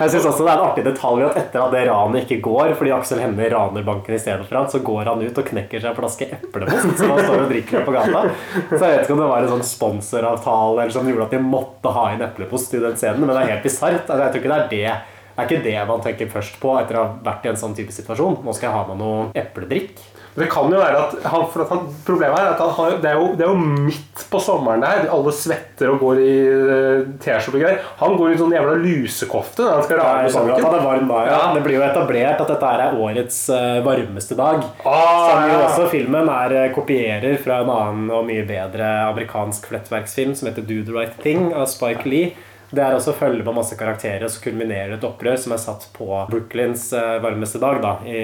[0.00, 2.74] Jeg synes også det er en artig detalj at etter at det ranet ikke går,
[2.78, 5.82] fordi Aksel Hennie raner banken i stedet for han, så går han ut og knekker
[5.82, 8.24] seg en flaske eplemost som han står og drikker på gata.
[8.72, 11.42] Så jeg vet ikke om det var en sånn sponsoravtale eller som gjorde at de
[11.44, 14.02] måtte ha inn eplepost i den scenen, men det er helt bisart.
[14.02, 15.18] Altså, jeg tror ikke det er det.
[15.30, 17.76] Det er ikke det man tenker først på etter å ha vært i en sånn
[17.78, 18.42] type situasjon.
[18.44, 20.02] Nå skal jeg ha med noe epledrikk.
[20.36, 23.10] Det kan jo være at han, for at han, Problemet er at han har, det,
[23.10, 25.08] er jo, det er jo midt på sommeren der.
[25.10, 27.72] Alle svetter og går i eh, T-skjorte.
[27.98, 31.10] Han går i sånn jævla lusekofte når han skal rane på skjønner han er varm
[31.10, 31.32] da, ja.
[31.34, 31.48] Ja.
[31.56, 34.62] Det blir jo etablert at dette er årets eh, varmeste dag.
[34.86, 39.66] Ah, Som jo også filmen er eh, kopierer fra en annen og mye bedre amerikansk
[39.72, 42.32] flettverksfilm som heter Do the Right Thing av Spike Lee.
[42.70, 45.62] Det er også å følge på masse karakterer, og så kulminerer et opprør som er
[45.62, 48.20] satt på Brooklyns eh, varmeste dag, da, i,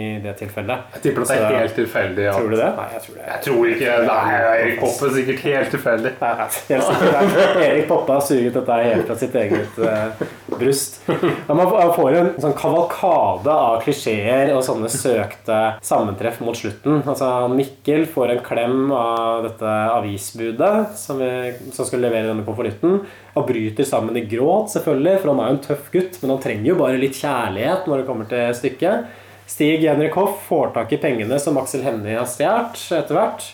[0.00, 0.90] i det tilfellet.
[0.96, 2.24] Jeg tipper at det er helt tilfeldig.
[2.28, 2.36] Ja.
[2.38, 2.70] Tror du det?
[2.78, 3.26] Nei, jeg tror det.
[3.30, 6.14] Jeg tror ikke Nei, Erik Poppe er sikkert helt tilfeldig.
[6.20, 7.60] Nei, nei, helt sikkert.
[7.66, 10.24] Erik Poppe har suget dette helt fra sitt eget uh,
[10.56, 11.00] bryst.
[11.10, 17.02] Ja, man man får en sånn kavalkade av klisjeer og sånne søkte sammentreff mot slutten.
[17.04, 23.00] Altså, Mikkel får en klem av dette avisbudet som, vi, som skulle levere denne konvolutten,
[23.36, 26.42] og bryter sammen i gråt, selvfølgelig, for han er jo en tøff gutt, men han
[26.44, 29.10] trenger jo bare litt kjærlighet når det kommer til stykket.
[29.50, 33.48] Stig Henrik Hoff får tak i pengene som Aksel Hennie har stjålet etter hvert.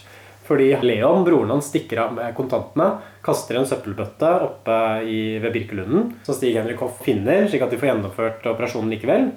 [0.47, 6.13] Fordi Leon, broren hans, stikker av med kontantene, kaster en søppelbøtte oppe i, ved Birkelunden,
[6.23, 9.31] som Stig Henrik Hoff finner, slik at de får gjennomført operasjonen likevel.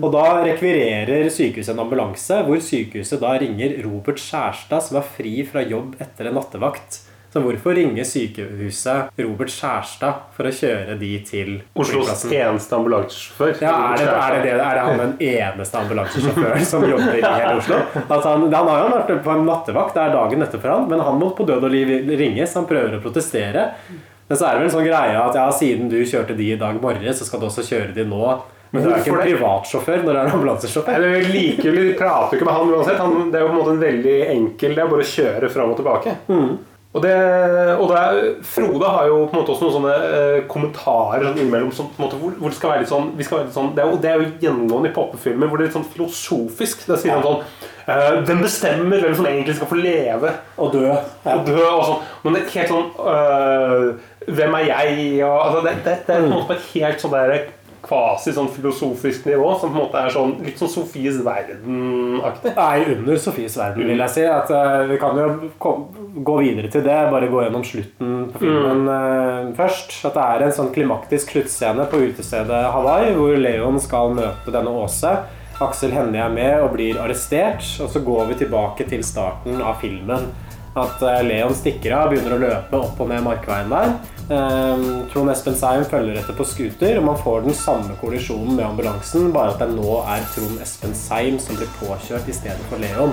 [0.00, 5.34] Og da rekvirerer sykehuset en ambulanse, hvor sykehuset da ringer Robert Skjærstad, som er fri
[5.46, 7.02] fra jobb etter en nattevakt.
[7.34, 13.56] Så hvorfor ringer sykehuset Robert Skjærstad for å kjøre de til Oslos eneste ambulansesjåfør.
[13.58, 14.04] Ja, er det,
[14.52, 17.80] er, er det han den eneste ambulansesjåføren som jobber i hele Oslo?
[18.04, 20.86] Altså, han, han har jo vært på en nattevakt, det er dagen etter for han,
[20.92, 22.54] men han må på død og liv ringes.
[22.54, 23.64] Han prøver å protestere.
[24.28, 26.60] Men så er det vel en sånn greie at ja, siden du kjørte de i
[26.60, 28.28] dag morges, så skal du også kjøre de nå.
[28.70, 30.94] Men du er ikke en privatsjåfør når du er ambulansesjåfør.
[31.00, 33.02] Eller likevel, Vi prater ikke med han uansett.
[33.02, 35.50] Han, det er jo på en måte en veldig enkel Det er bare å kjøre
[35.50, 36.14] fram og tilbake.
[36.94, 37.14] Og, det,
[37.74, 41.40] og det er, Frode har jo på en måte også noen sånne eh, kommentarer sånn
[41.40, 43.56] innimellom som, på en måte, hvor, det skal være litt sånn, vi skal være litt
[43.56, 45.88] sånn det, er jo, det er jo gjennomgående i poppefilmer hvor det er litt sånn
[45.96, 46.84] filosofisk.
[46.86, 50.84] Det sier han sånn eh, Hvem bestemmer hvem som egentlig skal få leve Og dø.
[51.34, 51.58] og dø?
[51.64, 52.06] Og sånn.
[52.22, 53.90] Men det er helt sånn øh,
[54.30, 55.04] Hvem er jeg?
[55.26, 57.36] Og, altså, det, det, det er på en måte helt sånn der
[57.84, 62.54] kvasi sånn filosofisk nivå som på en måte er sånn litt sånn Sofies verden-aktig.
[62.56, 64.24] Nei, under Sofies verden, vil jeg si.
[64.28, 65.74] At, uh, vi kan jo
[66.24, 66.98] gå videre til det.
[67.12, 69.98] Bare gå gjennom slutten på filmen uh, først.
[70.08, 74.74] At det er en sånn klimaktisk sluttscene på utestedet Hawaii, hvor Leon skal møte denne
[74.84, 75.16] Åse.
[75.62, 77.62] Aksel Hennie er med og blir arrestert.
[77.84, 80.32] Og så går vi tilbake til starten av filmen.
[80.74, 83.94] At eh, Leon stikker av, begynner å løpe opp og ned Markveien der.
[84.30, 88.64] Eh, Trond Espen Seim følger etter på scooter, og man får den samme kollisjonen med
[88.64, 92.80] ambulansen, bare at det nå er Trond Espen Seim som blir påkjørt i stedet for
[92.80, 93.12] Leon.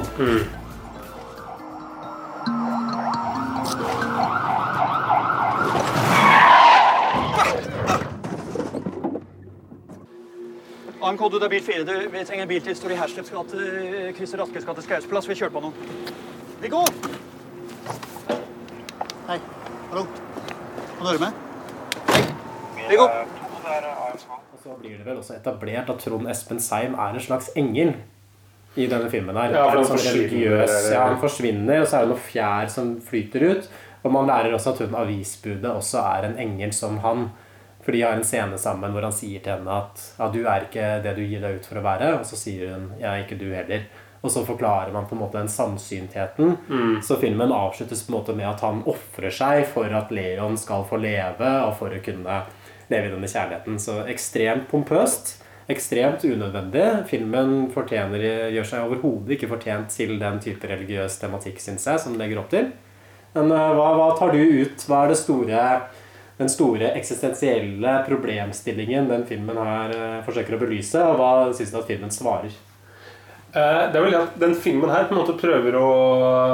[11.01, 11.83] AMK, du, det er bil 4.
[11.83, 12.75] Du, vi trenger en bil til.
[12.77, 15.27] Står i Hersleps gate, krysser Raskes gate, Skaus plass.
[15.27, 15.75] Vi kjører på noen.
[16.61, 16.85] Viggo!
[19.27, 19.41] Hei.
[19.91, 20.30] Hallo.
[21.01, 21.37] Kan du høre meg?
[22.11, 22.17] Hei.
[22.91, 23.05] Viggo!
[23.09, 27.95] Og så blir det vel også etablert at Trond Espen Seim er en slags engel
[28.77, 29.33] i denne filmen.
[29.33, 29.49] her.
[29.49, 32.91] Ja, for han sånn religiøs, ja, han forsvinner, og så er det noe fjær som
[33.01, 33.71] flyter ut.
[34.03, 37.31] Og man lærer også at hun avisbudet også er en engel som han.
[37.81, 40.69] For de har en scene sammen hvor han sier til henne at ja, du er
[40.69, 42.11] ikke det du gir deg ut for å være.
[42.19, 43.89] Og så sier hun ja, ikke du heller.
[44.21, 46.55] Og så forklarer man på en måte den sammensyntheten.
[47.01, 50.85] Så filmen avsluttes på en måte med at han ofrer seg for at Leon skal
[50.85, 52.43] få leve, og for å kunne
[52.91, 53.79] leve i denne kjærligheten.
[53.81, 55.39] Så ekstremt pompøst.
[55.71, 56.85] Ekstremt unødvendig.
[57.09, 62.13] Filmen fortjener, gjør seg overhodet ikke fortjent til den type religiøs tematikk, syns jeg, som
[62.13, 62.71] den legger opp til.
[63.33, 64.87] Men eh, hva, hva tar du ut?
[64.87, 65.67] Hva er det store,
[66.41, 70.99] den store eksistensielle problemstillingen den filmen her eh, forsøker å belyse?
[70.99, 72.57] Og hva syns du at filmen svarer?
[73.51, 75.87] Eh, Det er vel det at den filmen her på en måte prøver å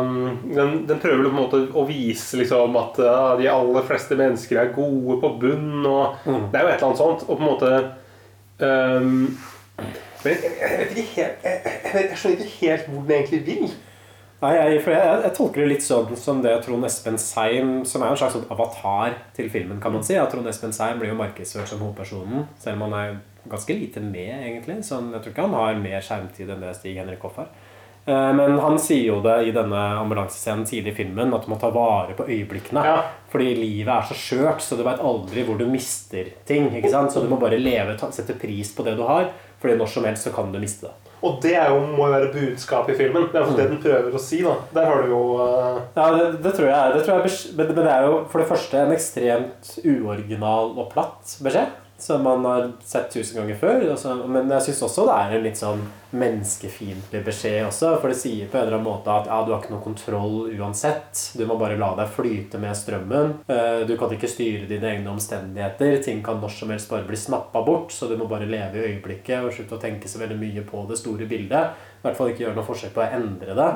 [0.01, 2.97] um, Den, den prøver på en måte å vise liksom at
[3.37, 5.85] de aller fleste mennesker er gode på bunn.
[5.85, 7.27] Og Det er jo et eller annet sånt.
[7.27, 7.73] Og på en måte
[8.65, 9.37] um,
[10.23, 13.43] Men jeg, jeg vet ikke helt jeg, jeg, jeg skjønner ikke helt hvor den egentlig
[13.45, 13.75] vil.
[14.37, 18.03] Nei, jeg, for jeg, jeg tolker det litt sånn som det Trond Espen Seim Som
[18.05, 20.13] er en slags avatar til filmen, kan man si.
[20.17, 23.15] At Trond Espen Seim blir jo markedsført som hovedpersonen, selv om han er
[23.49, 24.81] ganske lite med, egentlig.
[24.85, 27.49] Så jeg tror ikke han har mer skjermtid enn det Stig Henrik Hoff har.
[28.07, 31.59] Eh, Men han sier jo det i denne ambulansescenen tidlig i filmen, at du må
[31.59, 32.83] ta vare på øyeblikkene.
[33.31, 36.69] Fordi livet er så skjørt, så du veit aldri hvor du mister ting.
[36.75, 37.11] ikke sant?
[37.11, 40.23] Så du må bare leve, sette pris på det du har, Fordi når som helst
[40.27, 40.93] så kan du miste det.
[41.25, 43.23] Og det jo, må jo være budskapet i filmen.
[43.33, 44.43] Det er det den prøver å si.
[44.45, 46.93] da Der har du jo uh, Ja, det, det tror jeg.
[46.93, 50.91] Det tror jeg men, men det er jo for det første en ekstremt uoriginal og
[50.93, 51.73] platt beskjed.
[51.97, 53.79] Som man har sett tusen ganger før.
[53.95, 55.79] Også, men jeg syns også det er en litt sånn
[56.13, 57.95] menneskefiendtlig beskjed også.
[58.01, 60.35] For det sier på en eller annen måte at ja, du har ikke noe kontroll
[60.59, 61.23] uansett.
[61.37, 63.33] Du må bare la deg flyte med strømmen.
[63.49, 65.97] Eh, Du kan ikke styre dine egne omstendigheter.
[66.05, 67.89] Ting kan når som helst bare bli snappa bort.
[67.95, 70.83] Så du må bare leve i øyeblikket og slutte å tenke så veldig mye på
[70.89, 71.73] det store bildet.
[71.97, 73.71] I hvert fall ikke gjøre noe forsøk på å endre det.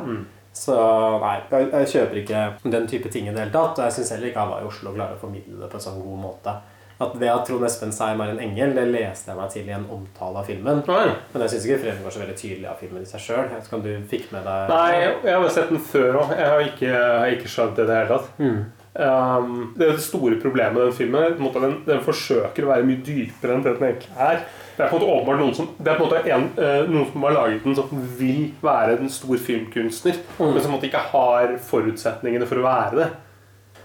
[0.54, 0.76] Så
[1.24, 3.80] nei, jeg, jeg kjøper ikke den type ting i det hele tatt.
[3.80, 6.02] Og jeg syns heller ikke Hava i Oslo klarer å formidle det på en sånn
[6.06, 6.56] god måte.
[7.02, 9.74] At det at Trond Espen Seim er en engel, det leste jeg meg til i
[9.74, 10.84] en omtale av filmen.
[10.88, 11.08] Nei.
[11.34, 13.48] Men jeg syns ikke fremgår så veldig tydelig av filmen i seg sjøl.
[13.48, 15.82] Jeg vet ikke om du fikk med deg Nei, jeg, jeg har jo sett den
[15.94, 16.36] før òg.
[16.38, 18.30] Jeg har ikke, jeg ikke skjønt det i det hele tatt.
[18.38, 18.62] Mm.
[18.92, 21.38] Um, det er det store problemet med den filmen.
[21.56, 24.42] Den, den forsøker å være mye dypere enn det den egentlig er.
[24.76, 26.92] Det er på en måte åpenbart noen som, det er på en måte en, uh,
[26.92, 30.54] noen som har laget den som vil være en stor filmkunstner, Mm.
[30.54, 33.10] men som ikke har forutsetningene for å være det.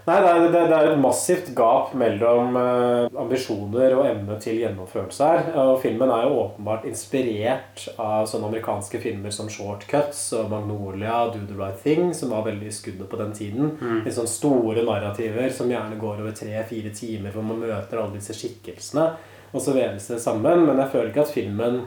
[0.07, 5.27] Nei, det er, det, er et massivt gap mellom eh, ambisjoner og evne til gjennomførelse
[5.27, 5.49] her.
[5.65, 11.41] Og filmen er jo åpenbart inspirert av sånne amerikanske filmer som Shortcuts og Magnolia, Do
[11.49, 13.73] the Right Thing, som var veldig i skuddet på den tiden.
[13.81, 13.99] Mm.
[14.05, 18.37] Litt sånne store narrativer som gjerne går over tre-fire timer, hvor man møter alle disse
[18.37, 19.09] skikkelsene,
[19.51, 20.63] og så veves det sammen.
[20.69, 21.81] Men jeg føler ikke at filmen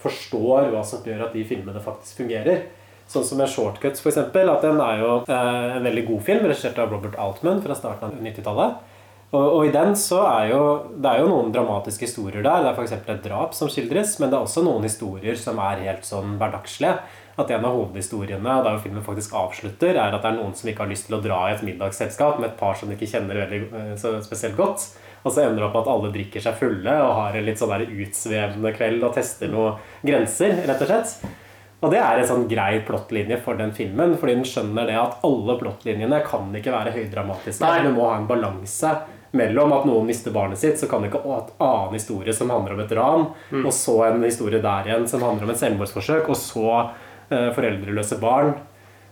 [0.00, 2.64] forstår hva som gjør at de filmene faktisk fungerer.
[3.08, 6.78] Sånn som med Shortcuts, eksempel, at den er jo eh, en veldig god film, regissert
[6.82, 8.82] av Robert Altman fra starten av 90-tallet.
[9.28, 10.60] Og, og i den så er jo
[10.96, 12.62] Det er jo noen dramatiske historier der.
[12.64, 12.94] Det er f.eks.
[12.96, 16.94] et drap som skildres, men det er også noen historier som er helt sånn hverdagslige.
[17.38, 20.82] At en av hovedhistoriene, der filmen faktisk avslutter, er at det er noen som ikke
[20.82, 23.44] har lyst til å dra i et middagsselskap med et par som de ikke kjenner
[23.44, 24.88] veldig eh, så spesielt godt.
[25.24, 27.60] Og så ender det opp med at alle drikker seg fulle og har en litt
[27.60, 31.37] sånn der utsvevende kveld og tester noen grenser, rett og slett.
[31.80, 35.20] Og det er en sånn grei plottlinje for den filmen, fordi den skjønner det at
[35.26, 37.68] alle plottlinjene kan ikke være høydramatiske.
[37.86, 38.96] Du må ha en balanse
[39.38, 42.50] mellom at noen mister barnet sitt, så kan du ikke ha en annen historie som
[42.50, 43.66] handler om et ran, Mm.
[43.66, 46.90] og så en historie der igjen som handler om et selvmordsforsøk, og så
[47.30, 48.54] eh, foreldreløse barn.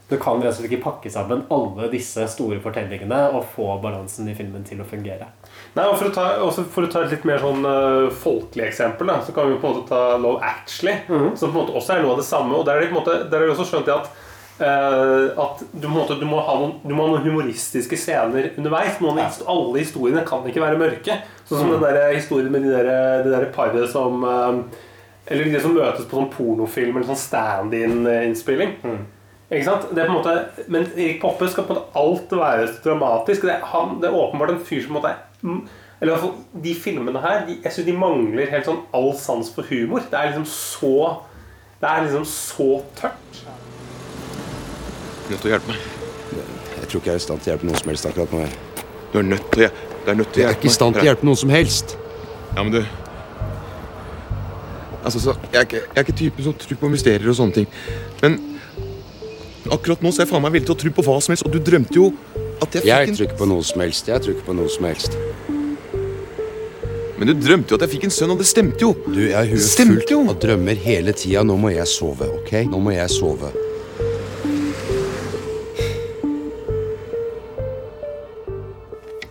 [0.08, 4.28] Du kan rett og slett ikke pakke sammen alle disse store fortellingene og få balansen
[4.30, 5.26] i filmen til å fungere.
[5.76, 6.26] Nei, og for, å ta,
[6.72, 9.68] for å ta et litt mer sånn uh, folkelig eksempel, da, så kan vi på
[9.68, 10.94] en måte ta Love Actually,
[11.36, 12.56] som på en måte også er noe av det samme.
[12.56, 12.88] Og der er
[13.44, 14.08] det også skjønt at
[14.56, 18.96] Uh, at du, måte, du, må ha noen, du må ha noen humoristiske scener underveis.
[19.04, 19.18] Noen,
[19.52, 21.18] Alle historiene kan ikke være mørke.
[21.44, 21.74] Sånn som Mm.
[21.82, 24.62] den der historien med de der, det paret som uh,
[25.28, 28.76] Eller de som møtes på sånn pornofilm eller sånn stand-in-innspilling.
[29.50, 29.90] Ikke sant?
[29.92, 33.44] Det er på en måte, men Erik Poppe skal på en måte alt være dramatisk.
[33.44, 36.08] Det er, han, det er åpenbart en fyr som på en måte er mm, eller
[36.08, 39.50] i hvert fall De filmene her de, jeg synes de mangler helt sånn all sans
[39.52, 40.04] for humor.
[40.10, 40.94] Det er liksom så
[41.80, 43.42] Det er liksom så tørt.
[45.26, 45.88] Du er nødt til å hjelpe meg.
[46.76, 48.44] Jeg tror ikke jeg er i stand til å hjelpe noen som helst akkurat nå.
[48.44, 48.84] jeg.
[49.12, 50.76] Du er nødt til å, hjelpe du er nødt til å Jeg er ikke i
[50.76, 51.96] stand til å hjelpe noen som helst.
[52.54, 52.80] Ja, men du
[55.06, 57.54] Altså, så, jeg, er ikke, jeg er ikke typen som tror på mysterier og sånne
[57.60, 57.66] ting.
[58.24, 58.40] Men
[59.70, 61.46] akkurat nå så er jeg faen meg villig til å tro på hva som helst,
[61.46, 62.08] og du drømte jo
[62.62, 64.08] at jeg fikk Jeg en tror ikke på noe som helst.
[64.08, 65.18] Jeg tror ikke på noe som helst.
[67.16, 68.92] Men du drømte jo at jeg fikk en sønn, og det stemte jo!
[69.06, 71.44] Du, jeg har huet fullt av drømmer hele tida.
[71.48, 72.52] Nå må jeg sove, ok?
[72.68, 73.52] Nå må jeg sove.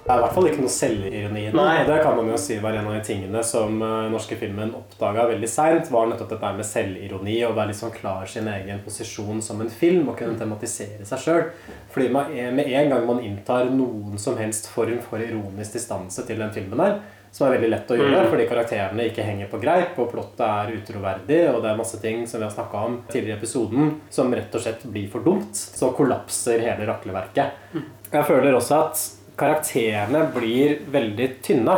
[0.05, 1.51] Det er i hvert fall ikke noe selvironi i.
[1.87, 5.23] Det kan man jo si var en av de tingene som den norske filmen oppdaga
[5.31, 9.63] veldig seint, var nettopp dette med selvironi og være liksom klar sin egen posisjon som
[9.65, 11.43] en film og kunne tematisere seg sjøl.
[11.89, 16.21] Fordi man, er- med en gang man inntar noen som helst form for ironisk distanse
[16.29, 16.99] til den filmen her,
[17.33, 18.29] som er veldig lett å gjøre, Mm.
[18.31, 22.27] fordi karakterene ikke henger på greip, og plottet er utroverdig, og det er masse ting
[22.27, 25.51] som vi har snakka om tidligere i episoden, som rett og slett blir for dumt,
[25.55, 27.51] så kollapser hele rakleverket.
[28.13, 29.09] Jeg føler også at
[29.39, 31.77] karakterene blir veldig tynne.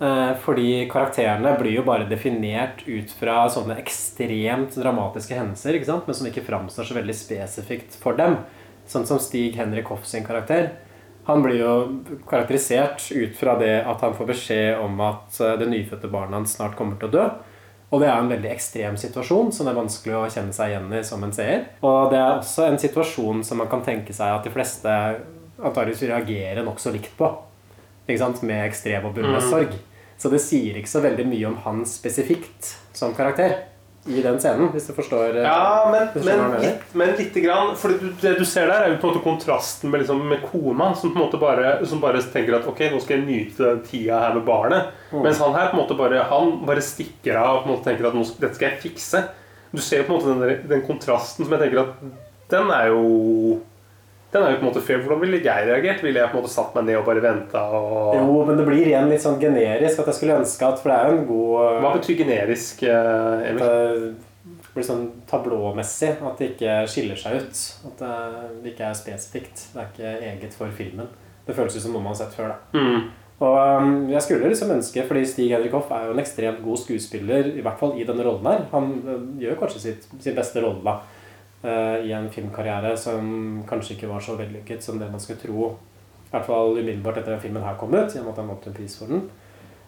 [0.00, 6.28] Eh, fordi karakterene blir jo bare definert ut fra sånne ekstremt dramatiske hendelser, men som
[6.28, 8.38] ikke framstår så veldig spesifikt for dem.
[8.86, 10.70] Sånn som Stig Henrik Hoff sin karakter.
[11.28, 11.72] Han blir jo
[12.30, 16.54] karakterisert ut fra det at han får beskjed om at eh, det nyfødte barnet hans
[16.56, 17.26] snart kommer til å dø.
[17.88, 20.90] Og det er en veldig ekstrem situasjon som det er vanskelig å kjenne seg igjen
[20.92, 21.70] i som en seer.
[21.80, 24.94] Og det er også en situasjon som man kan tenke seg at de fleste
[25.62, 27.32] antageligvis reagere nokså likt på.
[28.08, 29.50] Med ekstrem og bunnløs Mm.
[29.50, 29.72] sorg.
[30.18, 33.52] Så det sier ikke så veldig mye om han spesifikt som karakter
[34.08, 37.74] i den scenen, hvis du forstår eh, Ja, men, men, litt, men lite grann.
[37.76, 40.94] For det, du- ser der, er jo på en måte kontrasten med, liksom, med kona,
[40.96, 44.18] som på en måte bare, som bare tenker at ok, nå skal jeg nyte tida
[44.20, 44.88] her med barnet.
[45.12, 45.22] Mm.
[45.22, 47.84] Mens han her på en måte bare Han bare stikker av og på en måte
[47.90, 49.24] tenker at nå, dette skal jeg fikse.
[49.74, 51.94] Du ser på en måte den, der, den kontrasten som jeg tenker at
[52.48, 53.60] den er jo
[54.32, 55.00] den er jo på en måte fair.
[55.00, 56.02] Hvordan ville jeg reagert?
[56.04, 57.62] Ville jeg på en måte satt meg ned og bare venta?
[57.72, 58.16] Og...
[58.18, 60.02] Jo, men det blir igjen litt sånn generisk.
[60.02, 63.62] At jeg skulle ønske at For det er jo en god Hva betyr generisk, Emil?
[63.62, 64.10] Emil?
[64.58, 66.18] Det blir sånn tablåmessig.
[66.20, 67.62] At det ikke skiller seg ut.
[67.88, 68.04] At
[68.60, 69.64] det ikke er spesifikt.
[69.72, 71.08] Det er ikke eget for filmen.
[71.48, 72.52] Det føles ut som noe man har sett før.
[72.52, 73.08] da Mm.
[73.38, 76.80] Og um, jeg skulle liksom ønske, fordi Stig Henrik Hoff er jo en ekstremt god
[76.80, 78.64] skuespiller, i hvert fall i denne rollen her.
[78.72, 80.96] Han øh, gjør kanskje sitt, sin beste rolle da,
[81.64, 85.72] i en filmkarriere som kanskje ikke var så vellykket som det man skulle tro.
[86.28, 88.48] I hvert fall umiddelbart etter at filmen her kom ut, i og med at han
[88.52, 89.24] vant en pris for den.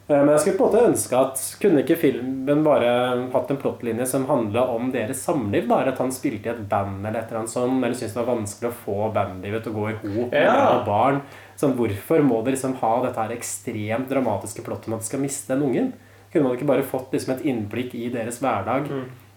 [0.09, 3.61] Eh, Men jeg skulle på en måte ønske at kunne ikke filmen bare hatt en
[3.61, 5.69] plottlinje som handla om deres samliv?
[5.69, 8.25] Bare at han spilte i et band eller et eller annet sånt, eller syntes det
[8.25, 10.57] var vanskelig å få bandlivet til å gå i hop med Ja.
[10.83, 11.21] barn barn.
[11.57, 15.21] Sånn, hvorfor må de liksom ha dette her ekstremt dramatiske plottet om at de skal
[15.21, 15.93] miste den ungen?
[16.33, 18.89] Kunne man ikke bare fått liksom et innblikk i deres hverdag?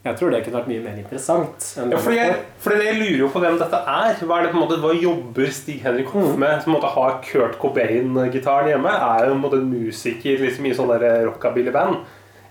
[0.03, 1.67] Jeg tror det kunne vært mye mer interessant.
[1.79, 4.17] Ja, fordi jeg, fordi jeg lurer jo på hvem dette er.
[4.19, 6.57] Hva, er det, på en måte, hva jobber Stig-Henrik Hoff med?
[6.65, 8.91] Som måte har Kurt Cobain-gitaren hjemme?
[8.91, 12.03] Er jo på en måte en musiker liksom, i sånn der rockabilly-band?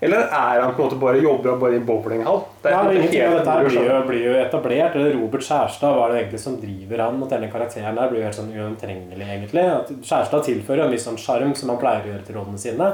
[0.03, 2.41] Eller er han på en måte bare jobber han bare i en bowlinghall?
[2.63, 4.97] Det Ja, Ingenting av dette her blir jo, blir jo etablert.
[4.97, 7.21] Eller Robert Skjærstad, hva er det egentlig som driver han?
[7.23, 9.67] Og denne karakteren der blir jo helt sånn uomtrengelig, egentlig.
[9.77, 12.89] At Skjærstad tilfører en viss sånn sjarm som han pleier å gjøre til rollene sine.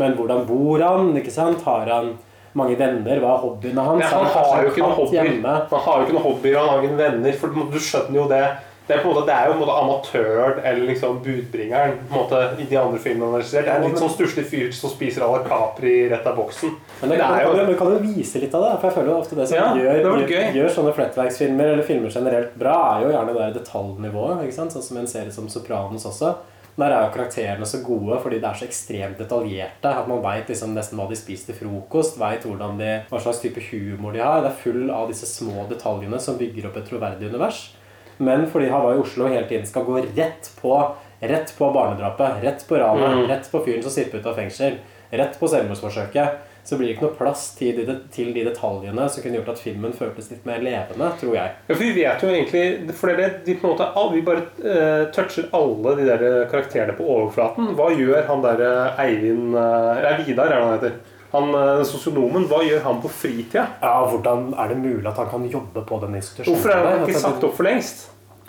[0.00, 1.12] Men hvordan bor han?
[1.20, 1.62] ikke sant?
[1.68, 2.16] Har han
[2.58, 3.20] mange venner?
[3.22, 4.04] Hva er hobbyene hans?
[4.04, 5.34] Men han har jo ikke noen hobbyer.
[5.74, 7.38] Han har jo ikke noen hobbyer, han har ikke noen venner.
[7.42, 8.46] For du skjønner jo det.
[8.88, 11.98] Det er, på en måte, det er jo på en måte amatøren eller liksom budbringeren
[12.08, 13.66] på en måte, i de andre filmene han har regissert.
[13.66, 16.72] Det er en litt sånn stusslig fyr som spiser à la Capri rett av boksen.
[17.02, 18.70] Men det, Det er jo- kan, jo, kan jo vise litt av det.
[18.80, 22.08] For jeg føler jo ofte det som Ja, gjør, det gjør sånne flettverksfilmer eller filmer
[22.16, 24.42] generelt bra, er jo gjerne det detaljnivået.
[24.48, 24.72] ikke sant?
[24.72, 26.34] Sånn som en serie som Sopranos også.
[26.78, 29.90] Der er jo karakterene så gode fordi det er så ekstremt detaljerte.
[29.90, 34.14] At man veit liksom nesten hva de spiser til frokost, vet hva slags type humor
[34.14, 34.44] de har.
[34.44, 37.74] Det er full av disse små detaljene som bygger opp et troverdig univers.
[38.18, 40.78] Men fordi Hawaii Oslo hele tiden skal gå rett på
[41.20, 43.26] Rett på barnedrapet, rett på ranet, Mm.
[43.26, 44.76] rett på fyren som sipper ut av fengsel,
[45.10, 49.22] rett på selvmordsforsøket, så blir det ikke noe plass til de, til de detaljene som
[49.24, 51.52] kunne gjort at filmen føltes litt mer levende, tror jeg.
[51.68, 54.42] Ja, for vi vet jo egentlig For det de på en måte, all- Vi bare
[54.64, 57.70] uh, toucher alle de der karakterene på overflaten.
[57.78, 60.98] Hva gjør han der eh, Eivind eh, Nei, Vidar er det han heter.
[61.32, 62.44] Han eh, sosionomen.
[62.52, 63.64] Hva gjør han på fritida?
[63.82, 66.54] Ja, Hvordan er det mulig at han kan jobbe på den institusjonen?
[66.56, 68.06] Hvorfor er han ikke sagt opp for lengst?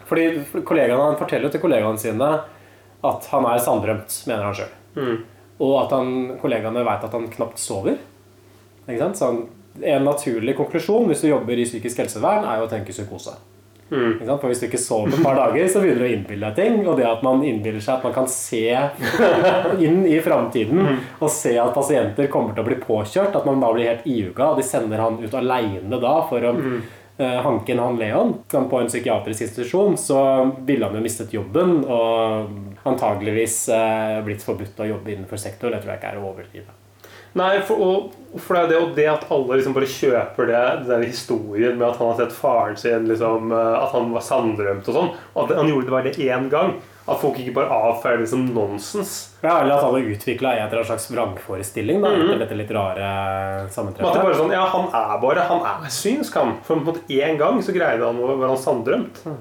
[0.10, 0.30] Fordi
[0.66, 2.30] kollegaene, Han forteller jo til kollegaene sine
[3.06, 4.72] at han er sanndrømt, mener han sjøl.
[5.00, 5.20] Mm.
[5.60, 7.98] Og at han, kollegaene veit at han knapt sover.
[8.88, 9.42] Så han,
[9.84, 13.36] en naturlig konklusjon hvis du jobber i psykisk helsevern, er jo å tenke psykose.
[13.90, 14.20] Mm.
[14.22, 16.58] For Hvis du ikke sover på et par dager, så begynner du å innbille deg
[16.60, 16.76] ting.
[16.88, 18.62] Og det at man innbiller seg at man kan se
[19.86, 21.00] inn i framtiden Mm.
[21.20, 24.52] og se at pasienter kommer til å bli påkjørt, at man da blir helt iuga,
[24.52, 26.82] og de sender han ut aleine da for å Mm.
[27.20, 31.84] uh, hanke inn han Leon på en psykiatrisk institusjon, så ville han jo mistet jobben
[31.84, 36.30] og antageligvis eh, blitt forbudt å jobbe innenfor sektor, Det tror jeg ikke er å
[36.34, 36.76] overdrive.
[37.38, 40.62] Nei, for, og, for det er det, og det at alle liksom bare kjøper det,
[40.88, 44.88] den historien med at han har sett faren sin, liksom, eh, at han var sanndrømt
[44.90, 46.80] og sånn, og at han gjorde det bare det én gang.
[47.10, 49.32] At folk ikke bare avfeier det som nonsens.
[49.42, 52.22] Ja, Eller at han har utvikla en eller annen slags vrangforestilling da, Mhm.
[52.28, 52.96] etter dette litt rare
[53.66, 54.36] det sammentreffet.
[54.38, 56.58] sånn, ja, Han er bare Han er synsk, han.
[56.62, 59.18] For på en måte én gang så greide han å være sanndrømt.
[59.24, 59.38] sanndrømt.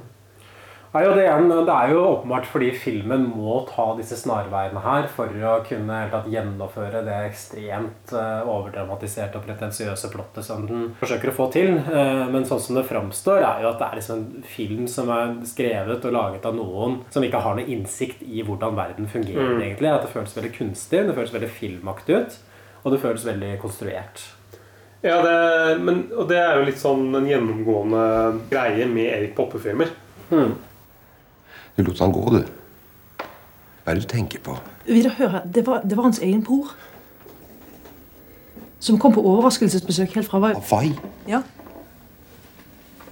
[1.03, 5.09] Ja, og det, er, det er jo åpenbart fordi filmen må ta disse snarveiene her
[5.13, 10.89] for å kunne helt tatt gjennomføre det ekstremt eh, overdramatiserte og pretensiøse plottet som den
[11.01, 11.77] forsøker å få til.
[11.79, 15.13] Eh, men sånn som det framstår, er jo at det er liksom en film som
[15.15, 19.55] er skrevet og laget av noen som ikke har noe innsikt i hvordan verden fungerer.
[19.59, 19.63] Mm.
[19.69, 19.93] egentlig.
[19.93, 22.41] At det føles veldig kunstig, det føles veldig filmaktig ut,
[22.83, 24.27] og det føles veldig konstruert.
[25.03, 28.07] Ja, det, men, og det er jo litt sånn en gjennomgående
[28.51, 29.93] greie med Erik Poppe-filmer.
[31.79, 32.41] Du lot han gå, du.
[33.85, 34.57] Hva er det du tenker på?
[34.89, 35.45] Vidar, hør her.
[35.47, 36.73] Det var, det var hans egen bror.
[38.83, 40.59] Som kom på overraskelsesbesøk helt fra Hawaii.
[40.59, 40.91] Hawaii?
[41.31, 41.43] Ja.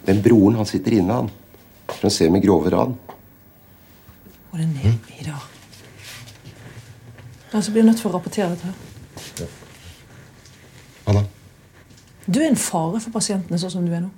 [0.07, 1.31] Den broren, han sitter inne, han.
[1.93, 2.97] For han ser med grove ran.
[4.51, 5.47] Og det er ned, Vidar.
[7.53, 9.47] Altså, blir jeg nødt for å rapportere dette her.
[11.07, 11.23] Hva da?
[12.27, 14.11] Du er en fare for pasientene sånn som du er nå.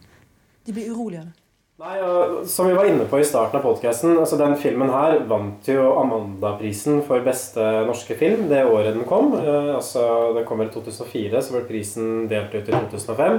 [0.65, 1.38] De blir urolige av det.
[1.79, 5.21] Nei, og Som vi var inne på i starten av podkasten, altså den filmen her
[5.31, 9.29] vant jo Amanda-prisen for beste norske film det året den kom.
[9.39, 13.39] Eh, altså Den kommer i 2004, så ble prisen delt ut i 2005.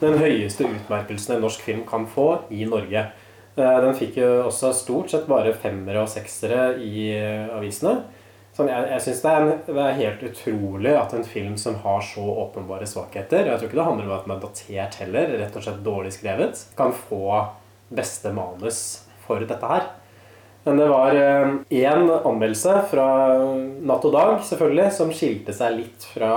[0.00, 3.04] Den høyeste utmerkelsen en norsk film kan få i Norge.
[3.54, 8.00] Eh, den fikk jo også stort sett bare femmere og seksere i eh, avisene.
[8.56, 9.36] Sånn, jeg jeg syns det,
[9.68, 13.78] det er helt utrolig at en film som har så åpenbare svakheter Jeg tror ikke
[13.78, 17.30] det handler om at den er datert heller, rett og slett dårlig skrevet, kan få
[17.94, 18.80] beste manus
[19.26, 19.86] for dette her.
[20.66, 23.06] Men det var én anmeldelse fra
[23.86, 26.32] Natt og Dag, selvfølgelig, som skilte seg litt fra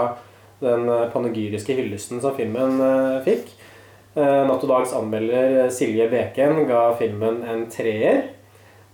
[0.61, 3.47] den eh, panegyriske hyllesten som filmen eh, fikk.
[4.13, 8.27] Eh, Natt og Dags anmelder eh, Silje Beken ga filmen en treer.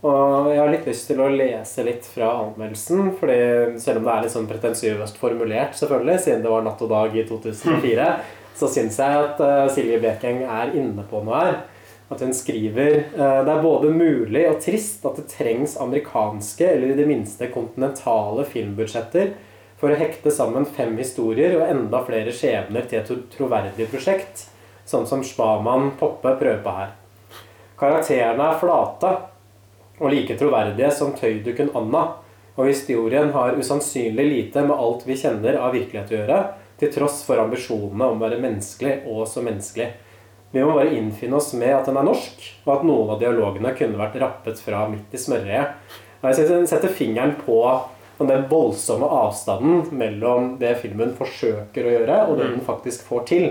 [0.05, 3.37] Og jeg har litt lyst til å lese litt fra anmeldelsen, fordi
[3.81, 7.15] selv om det er litt sånn pretensiøst formulert, selvfølgelig, siden det var Natt og Dag
[7.17, 8.09] i 2004,
[8.55, 11.57] så syns jeg at eh, Silje Bekeng er inne på noe her.
[12.09, 16.93] At hun skriver eh, det er både mulig og trist at det trengs amerikanske, eller
[16.93, 19.33] i det minste kontinentale filmbudsjetter
[19.79, 24.45] for å hekte sammen fem historier og enda flere skjebner til et troverdig prosjekt,
[24.85, 26.93] sånn som Spaman Poppe prøver på her.
[27.79, 29.15] Karakterene er flate
[29.99, 32.05] og like troverdige som tøydukken Anna,
[32.55, 36.39] og historien har usannsynlig lite med alt vi kjenner av virkelighet å gjøre,
[36.79, 39.89] til tross for ambisjonene om å være menneskelig og så menneskelig.
[40.55, 43.73] Vi må bare innfinne oss med at den er norsk, og at noen av dialogene
[43.75, 45.67] kunne vært rappet fra midt i smørøyet.
[46.23, 47.59] Jeg setter- fingeren på
[48.23, 53.47] den voldsomme avstanden mellom det filmen forsøker å gjøre, og det den faktisk får til.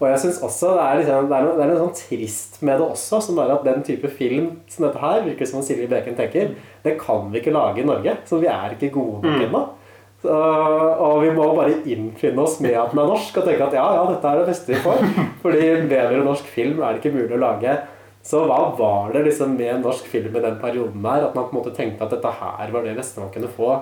[0.00, 2.62] Og jeg synes også det er, liksom, det, er noe, det er noe sånn trist
[2.62, 5.88] med det også, som er at den type film som dette her, virker som Silje
[5.90, 8.16] Beken tenker, det kan vi ikke lage i Norge.
[8.26, 9.44] Så vi er ikke gode nok Mm.
[9.48, 9.62] ennå.
[9.64, 9.83] Så,
[10.24, 13.84] og vi må bare innfinne oss med at den er norsk, og tenke at ja,
[13.98, 15.02] ja, dette er det beste vi får.
[15.42, 17.76] Fordi bedre norsk film er det ikke mulig å lage.
[18.24, 21.52] Så hva var det liksom med norsk film i den perioden der, at man på
[21.52, 23.74] en måte tenkte at dette her var det beste man kunne få?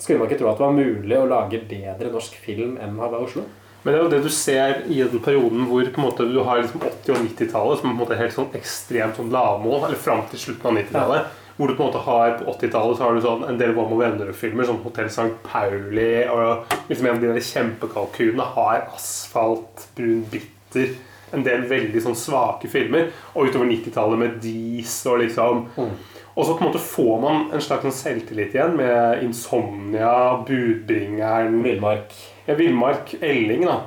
[0.00, 3.26] Skulle man ikke tro at det var mulig å lage bedre norsk film enn Hawaii
[3.28, 3.44] Oslo?
[3.82, 6.38] Men det er jo det du ser i den perioden hvor på en måte, du
[6.46, 9.88] har liksom 80- og 90-tallet som er på en måte helt sånn ekstremt sånn lavmål,
[9.88, 11.38] eller fram til slutten av 90-tallet.
[11.56, 13.92] Hvor du på en måte har På 80-tallet så har du sånn en del Vam
[13.92, 15.30] og Vennerød-filmer, som Hotell St.
[15.44, 20.94] Pauli og liksom en av de der kjempekalkunene har asfalt, brun bitter
[21.32, 23.06] En del veldig sånn svake filmer.
[23.32, 27.64] Og utover 90-tallet med Dis og liksom Og så på en måte får man en
[27.64, 32.14] slags sånn selvtillit igjen med Insomnia, Budbringeren Villmark.
[32.46, 33.14] Ja, Villmark.
[33.20, 33.78] Elling, da.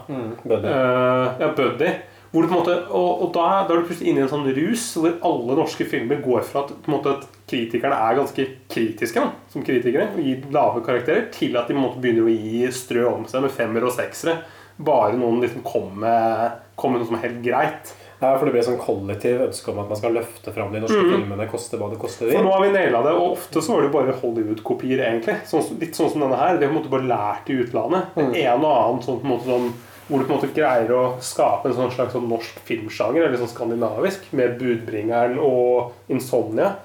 [0.43, 0.67] Buddy.
[0.69, 1.89] Uh, ja, Buddy.
[2.35, 4.31] Hvor du på en måte, og, og da, da er du plutselig inne i en
[4.33, 9.23] sånn rus hvor alle norske filmer går fra at, måte, at kritikerne er ganske kritiske
[9.23, 13.05] da, som kritikere, og gir lave karakterer, til at de måte begynner å gi strø
[13.13, 14.41] om seg med femmer og seksere.
[14.75, 17.95] Bare noen liksom kommer med, kom med noe som er helt greit.
[18.19, 20.99] Ja, for det blir sånn kollektiv ønske om at man skal løfte fram de norske
[20.99, 21.09] mm.
[21.15, 23.83] filmene, koste hva det koster For nå har vi naila det, og ofte så var
[23.83, 25.39] det jo bare Hollywood-kopier, egentlig.
[25.47, 26.59] Sånn, litt sånn som denne her.
[26.59, 28.15] Det har på en måte bare lært i utlandet.
[28.19, 29.69] En og annen sånn, på en måte, sånn
[30.07, 33.41] hvor du på en måte greier å skape en sånn slags sånn norsk filmsjanger, eller
[33.41, 36.75] sånn skandinavisk, med Budbringeren og Insomnia.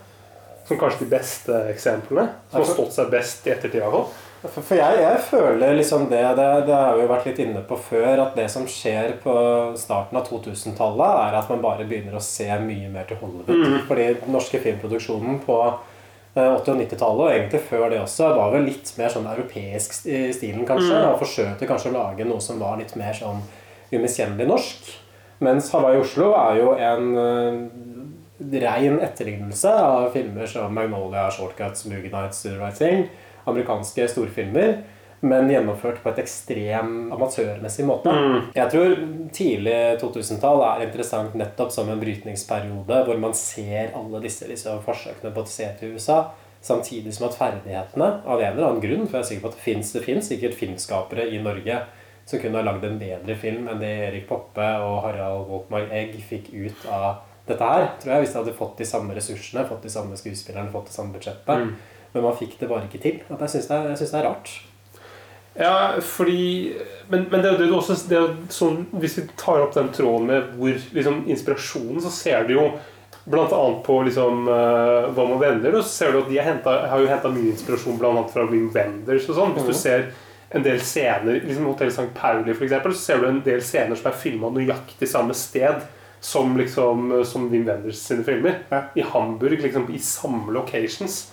[0.68, 2.29] Som kanskje de beste eksemplene.
[2.53, 3.83] Som har stått seg best i ettertid.
[4.41, 7.61] For, for jeg, jeg føler liksom det, det Det har vi jo vært litt inne
[7.66, 9.35] på før, at det som skjer på
[9.77, 13.51] starten av 2000-tallet, er at man bare begynner å se mye mer til Hollywood.
[13.51, 13.81] Mm.
[13.91, 15.59] Fordi den norske filmproduksjonen på
[16.35, 20.20] 80- og 90-tallet, og egentlig før det også, var vel litt mer sånn europeisk i
[20.37, 20.95] stilen, kanskje.
[20.95, 21.09] Mhm.
[21.11, 23.43] Og forsøkte kanskje å lage noe som var litt mer sånn
[23.91, 24.93] umiskjennelig norsk.
[25.41, 32.12] Mens Hawaii Oslo er jo en uh, rein etterlignelse av filmer som Magnolia, Shortcuts, Movie
[32.12, 33.09] Nights, Right Thing.
[33.49, 34.83] Amerikanske storfilmer.
[35.21, 38.12] Men gjennomført på et ekstrem amatørmessig måte.
[38.12, 38.37] Mm.
[38.57, 38.95] Jeg tror
[39.37, 45.35] tidlig 2000-tall er interessant nettopp som en brytningsperiode hvor man ser alle disse liksom, forsøkene
[45.37, 46.23] på å se til USA.
[46.64, 49.59] Samtidig som at ferdighetene, av en eller annen grunn, for jeg er sikker på at
[49.59, 51.79] det fins det finnes sikkert filmskapere i Norge
[52.31, 56.16] som kunne ha lagd en bedre film enn det Erik Poppe og Harald Wolkmark Egg
[56.25, 57.89] fikk ut av dette her.
[58.01, 60.97] Tror jeg Hvis de hadde fått de samme ressursene, fått de samme skuespillerne, fått det
[60.97, 61.64] samme budsjettet.
[61.64, 61.73] Mm.
[62.14, 63.23] Men man fikk det bare ikke til.
[63.31, 64.53] At jeg syns det, det er rart.
[65.61, 66.72] Ja, fordi
[67.11, 68.20] Men, men det, det er også det
[68.54, 72.70] sånn, Hvis vi tar opp den tråden med hvor liksom, inspirasjonen, så ser du jo
[73.52, 77.02] annet på liksom, uh, Hva med venner, så ser du at de har, hentet, har
[77.02, 79.54] jo henta mye inspirasjon annet fra Wim Wenders og sånn.
[79.58, 79.80] Hvis du Mhm.
[79.82, 80.06] ser
[80.50, 82.08] en del scener, liksom Hotell St.
[82.14, 85.82] Pauli eksempel, så ser du en del scener som er filma nøyaktig samme sted
[86.20, 88.56] som, liksom, som Wim Wenders sine filmer.
[88.96, 91.30] I Hamburg, liksom, i samme locations.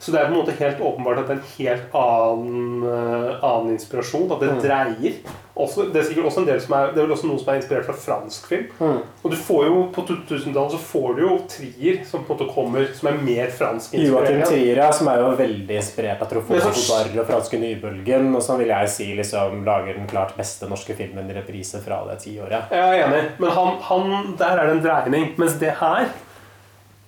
[0.00, 3.44] Så det er på en måte helt åpenbart at det er en helt annen, eh,
[3.44, 4.30] annen inspirasjon.
[4.32, 4.60] At det Mm.
[4.64, 5.14] dreier.
[5.60, 7.50] Også, det er sikkert også en del som er, det er vel også noe som
[7.52, 8.68] er inspirert fra fransk film.
[8.80, 9.02] Mm.
[9.24, 12.54] Og du får jo på 2000-tallet så får du jo trier som på en måte
[12.54, 14.48] kommer som er mer fransk Joakim inspirert.
[14.48, 18.42] Trier, ja, som er jo veldig inspirert av er så- Godard og franske nybølgen, og
[18.42, 22.20] som vil jeg si liksom lager den klart beste norske filmen i reprise fra det
[22.24, 22.70] tiåret.
[22.70, 25.34] Jeg er enig, men han, han, der er det en dreining.
[25.36, 26.08] Mens det her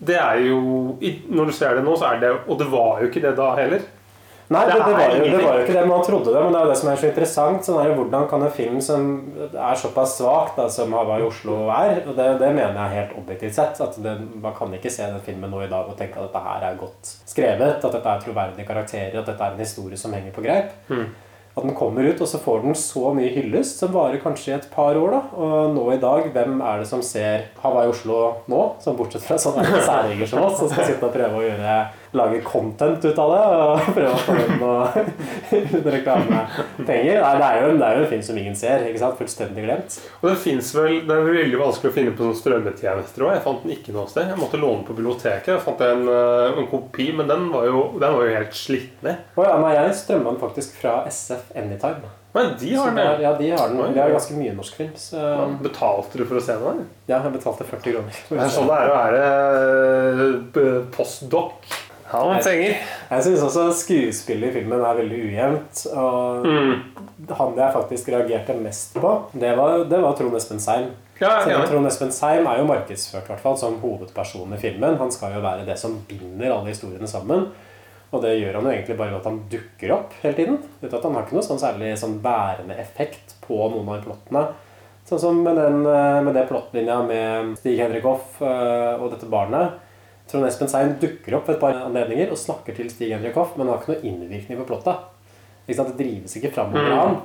[0.03, 0.61] det er jo
[1.31, 3.53] Når du ser det nå, så er det Og det var jo ikke det da
[3.59, 3.91] heller.
[4.53, 6.41] Nei, det, det, var jo, det var jo ikke det, man trodde det.
[6.45, 7.65] Men det er jo det som er så interessant.
[7.65, 9.07] Sånn er, hvordan kan en film som
[9.49, 13.57] er såpass svak da, som Hawaii Oslo er Og det, det mener jeg helt objektivt
[13.57, 13.81] sett.
[13.81, 16.69] At Man kan ikke se den filmen nå i dag og tenke at dette her
[16.69, 17.79] er godt skrevet.
[17.79, 20.75] At dette er troverdige karakterer, at dette er en historie som henger på greip.
[20.91, 21.09] Hmm.
[21.53, 24.57] At den kommer ut, og så får den så mye hyllest som varer kanskje i
[24.57, 25.13] et par år.
[25.13, 28.63] da Og nå i dag, hvem er det som ser Hawaii Oslo nå?
[28.81, 31.77] Som bortsett fra sånne særinger som oss, som skal sitte og prøve å gjøre
[32.13, 35.05] lage content ut av det og prøve å få inn noe
[35.97, 37.21] reklamepenger.
[37.23, 38.87] Nei, det er jo en, det er jo en film som ingen ser.
[38.89, 39.19] ikke sant?
[39.21, 39.99] Fullstendig glemt.
[40.21, 43.35] Og det finnes vel, det er veldig vanskelig å finne på sånne strømmetjenester òg.
[43.37, 44.33] Jeg fant den ikke noe sted.
[44.33, 45.55] Jeg måtte låne på biblioteket.
[45.55, 49.05] Jeg fant en, eh, en kopi, men den var jo, den var jo helt slitt
[49.05, 49.23] ned.
[49.37, 52.19] Oh, ja, nei, jeg strømma den faktisk fra SF Anytime.
[52.33, 53.33] Men de har den, det ja.
[53.37, 53.93] de har den.
[53.93, 54.93] De har ganske mye norsk film.
[54.97, 55.21] Så
[55.61, 56.65] Betalte du for å se den?
[56.65, 56.87] eller?
[57.05, 58.21] ja, jeg betalte 40 kroner.
[58.31, 59.25] Det er sånn det er å være
[60.63, 60.79] eh,
[62.13, 62.77] Ja, men penger.
[63.09, 65.83] Jeg syns også skuespillet i filmen er veldig ujevnt.
[65.97, 66.49] Og
[67.39, 70.91] han jeg faktisk reagerte mest på, det var, det var Trond Espen Seim.
[71.23, 71.69] Ja, enig.
[71.71, 74.99] Trond Espen Seim er jo markedsført hvert fall, som hovedperson i filmen.
[75.01, 77.47] Han skal jo være det som binder alle historiene sammen.
[78.13, 80.59] Og det gjør han jo egentlig bare ved at han dukker opp hele tiden.
[80.83, 84.45] Uten at Han har ikke noe sånn særlig sånn bærende effekt på noen av plottene.
[85.09, 89.31] Sånn som med, den, eh, med det plottlinja med Stig Henrik Hoff eh, og dette
[89.33, 89.81] barnet.
[90.33, 93.53] Trond Espen Seim dukker opp ved et par anledninger og snakker til Stig Henrik Hoff,
[93.61, 94.97] men har ikke noe innvirkning på plottet.
[95.69, 96.99] Det drives ikke framover Mm.
[96.99, 97.21] han.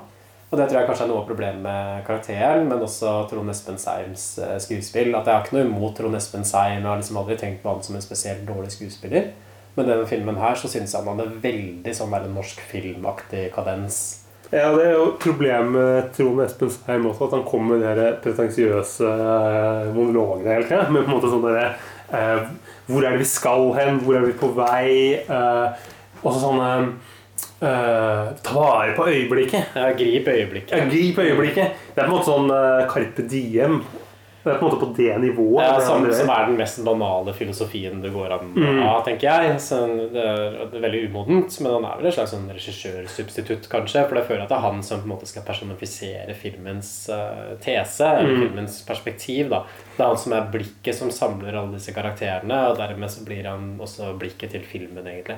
[0.52, 3.78] Og det tror jeg kanskje er noe av problemet med karakteren, men også Trond Espen
[3.82, 5.10] Seims eh, skuespill.
[5.16, 6.78] At jeg har ikke noe imot Trond Espen Seim.
[6.84, 9.32] Jeg har liksom aldri tenkt på han som en spesielt dårlig skuespiller.
[9.76, 14.00] Men denne filmen her så syns jeg han hadde veldig sånn der norsk filmaktig kadens.
[14.48, 18.08] Ja, det er jo problemet med Trond Espen Seim også, at han kommer med de
[18.24, 20.88] pretensiøse eh, monologene hele tida.
[20.94, 21.74] Men på en måte sånn derre
[22.10, 24.02] Hvor er det vi skal hen?
[24.04, 25.20] Hvor er vi på vei?
[26.22, 26.70] Og også sånne
[27.62, 29.76] eh, Ta vare på øyeblikket.
[29.76, 30.74] Ja, grip øyeblikket.
[30.74, 31.82] Ja, grip øyeblikket.
[31.94, 33.82] Det er på en måte sånn eh, Carpe Diem.
[34.48, 35.64] Det er på en måte på det nivået.
[35.68, 38.82] Ja, som, som er den mest banale filosofien det går an å Mm.
[38.88, 39.60] ha, tenker jeg.
[39.62, 39.82] Så
[40.14, 44.06] det er, det er veldig umodent, men han er vel en slags sånn regissørsubstitutt, kanskje.
[44.08, 47.54] For jeg føler at det er han som på en måte skal personifisere filmens uh,
[47.64, 48.42] tese, eller Mm.
[48.48, 49.50] filmens perspektiv.
[49.50, 49.64] da.
[49.98, 53.46] Det er han som er blikket som samler alle disse karakterene, og dermed så blir
[53.48, 55.38] han også blikket til filmen, egentlig.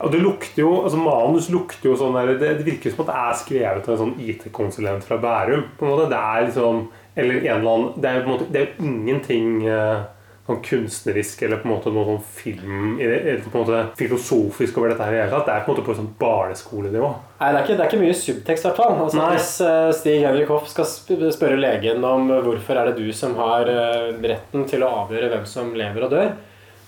[0.00, 3.08] Og det lukter jo, altså Manus lukter jo sånn der, det, det virker som at
[3.08, 5.62] det er skrevet av en sånn IT-konsulent fra Bærum.
[5.78, 8.34] på en måte, Det er liksom Eller en eller annen Det er jo på en
[8.34, 10.04] måte, det er jo ingenting eh,
[10.46, 14.92] sånn kunstnerisk eller på en måte noe sånn film eller på en måte filosofisk over
[14.92, 15.48] dette her i det hele tatt.
[15.48, 17.12] Det er på en måte på et sånt barneskolenivå.
[17.40, 18.98] Nei, det er ikke, det er ikke mye subtekst, i hvert fall.
[19.06, 20.90] Altså, hvis eh, Stig Henrik Hoff skal
[21.34, 25.48] spørre legen om hvorfor er det du som har eh, retten til å avgjøre hvem
[25.50, 26.36] som lever og dør,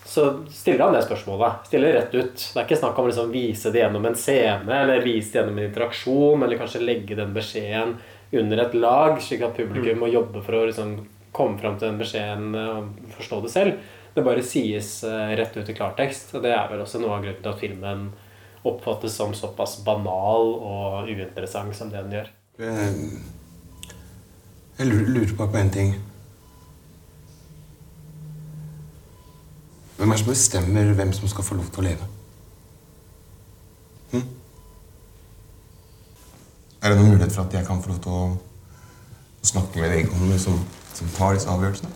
[0.08, 1.66] så stiller han det spørsmålet.
[1.68, 2.36] Stiller rett ut.
[2.38, 5.42] Det er ikke snakk om å liksom vise det gjennom en scene, eller vise det
[5.42, 7.98] gjennom en interaksjon, eller kanskje legge den beskjeden
[8.32, 10.98] under et lag, slik at publikum må jobbe for å liksom
[11.32, 13.94] komme fram til den beskjeden eh, og forstå det selv.
[14.14, 16.34] Det bare sies eh, rett ut i klartekst.
[16.36, 18.08] Og det er vel også noe av grunnen til at filmen
[18.68, 22.30] oppfattes som såpass banal og uinteressant som det den gjør.
[22.58, 23.10] Jeg,
[24.80, 25.96] jeg lurer, bare på en ting.
[29.98, 32.17] Hvem er det som bestemmer hvem som skal få lov til å leve?
[36.88, 38.26] Er det noen mulighet for at jeg kan få lov til å,
[39.44, 40.54] snakke med vedkommende som,
[40.96, 41.90] som tar disse avgjørelsene?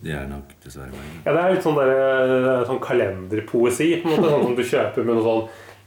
[0.00, 1.10] Det er nok dessverre meg.
[1.26, 5.04] Ja, Det er litt sånn, der, sånn kalenderpoesi, på en måte, sånn som du kjøper
[5.04, 5.42] med noe sånn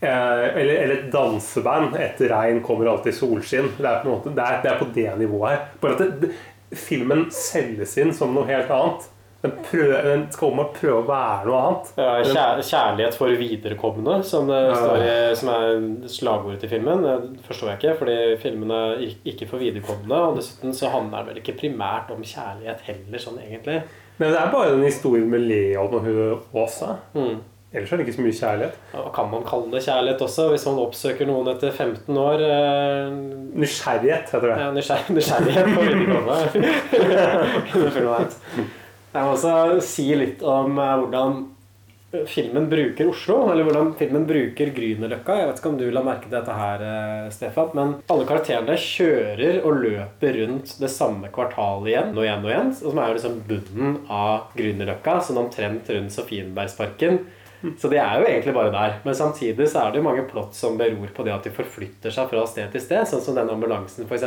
[0.05, 1.97] eh, eller, eller et danseband.
[1.97, 3.71] 'Etter regn kommer alltid solskinn'.
[3.79, 5.65] Det er på, en måte, det er, det er på det nivået her.
[5.81, 9.09] Bare at det, det, filmen selges inn som noe helt annet.
[9.43, 11.89] Den, prøver, den skal åpenbart prøve å være noe annet.
[11.99, 14.53] Ja, kjær, kjærlighet for viderekomne, som, i,
[15.35, 17.03] som er slagordet til filmen.
[17.03, 20.15] Det forstår jeg ikke, fordi filmen er ikke for viderekomne.
[20.29, 23.81] Og dessuten så handler den vel ikke primært om kjærlighet heller, sånn egentlig.
[24.21, 26.93] Men det er bare den historien med Leon og hun Åsa.
[27.17, 27.41] Mm.
[27.73, 28.75] Ellers er det ikke så mye kjærlighet.
[28.93, 32.37] Ja, kan man kalle det kjærlighet også, hvis man oppsøker noen etter 15 år?
[32.45, 33.09] Eh,
[33.63, 34.57] Nysgjerrighet, heter det.
[34.61, 36.37] Ja, nysgjer nysgjerrighet på videregående.
[39.13, 41.43] Jeg må også si litt om eh, hvordan
[42.29, 45.35] filmen bruker Oslo, eller hvordan filmen bruker Grünerløkka.
[45.37, 48.77] Jeg vet ikke om du la merke til dette her, eh, Stefan, men alle karakterene
[48.77, 53.19] kjører og løper rundt det samme kvartalet igjen og igjen og igjen, som er jo
[53.19, 57.21] liksom bunnen av Grünerløkka, sånn omtrent rundt Sofienbergsparken.
[57.79, 58.97] Så de er jo egentlig bare der.
[59.05, 62.11] Men samtidig så er det jo mange plott som beror på det at de forflytter
[62.11, 64.25] seg fra sted til sted, sånn som denne ambulansen f.eks.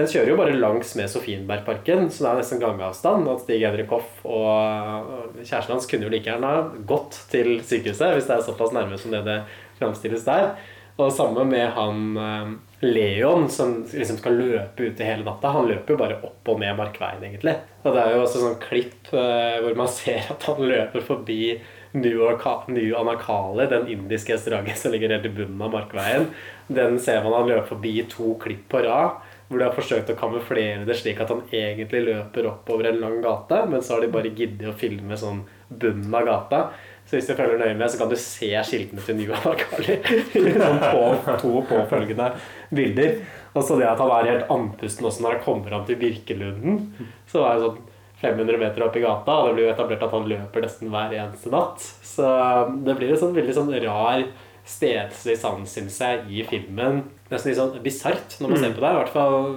[0.00, 3.26] Den kjører jo bare langs med Sofienbergparken, så det er nesten gangavstand.
[3.28, 8.28] At Stig Henrik Hoff og kjæresten hans kunne jo like gjerne gått til sykehuset hvis
[8.30, 9.42] det er såpass nærme som det det
[9.76, 10.54] framstilles der.
[11.00, 15.52] Og samme med han eh, Leon, som liksom skal løpe ute hele natta.
[15.52, 17.58] Han løper jo bare opp og ned Markveien, egentlig.
[17.84, 21.42] Og det er jo også sånn klipp eh, hvor man ser at han løper forbi
[21.92, 22.22] New,
[22.72, 26.30] New Anakali, den indiske restauranten som ligger helt i bunnen av Markveien.
[26.72, 29.20] Den ser man han løper forbi to klipp på rad.
[29.50, 33.16] Hvor de har forsøkt å kamuflere det slik at han egentlig løper oppover en lang
[33.24, 36.60] gate, men så har de bare giddet å filme sånn bunnen av gata.
[37.02, 39.96] Så hvis du følger nøye med, så kan du se skiltene til New Akali
[40.62, 42.28] sånn på to påfølgende
[42.70, 43.16] bilder.
[43.50, 46.84] Og så det at han er helt andpusten også når han kommer an til Birkelunden.
[47.30, 47.80] Så er det sånn
[48.20, 51.16] 500 meter opp i gata, og det blir jo etablert at han løper nesten hver
[51.16, 51.82] eneste natt.
[52.06, 52.30] Så
[52.86, 54.26] det blir en sånn veldig sånn rar
[54.70, 57.02] stedslig sans, syns jeg, i filmen.
[57.30, 58.90] Nesten litt sånn bisart når man ser på det.
[58.90, 59.50] I hvert fall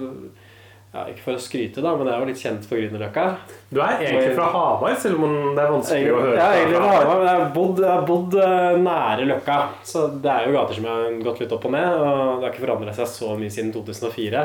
[0.94, 3.22] ja, Ikke for å skryte, da, men jeg er jo litt kjent for Grünerløkka.
[3.66, 6.36] Du er egentlig fra Hamar, selv om det er vanskelig å høre.
[6.38, 7.08] Ja, er egentlig fra Hamar.
[7.18, 9.56] Men jeg har bodd, jeg har bodd eh, nære Løkka.
[9.90, 11.96] Så det er jo gater som har gått litt opp og ned.
[11.98, 14.44] Og det har ikke forandra seg så mye siden 2004.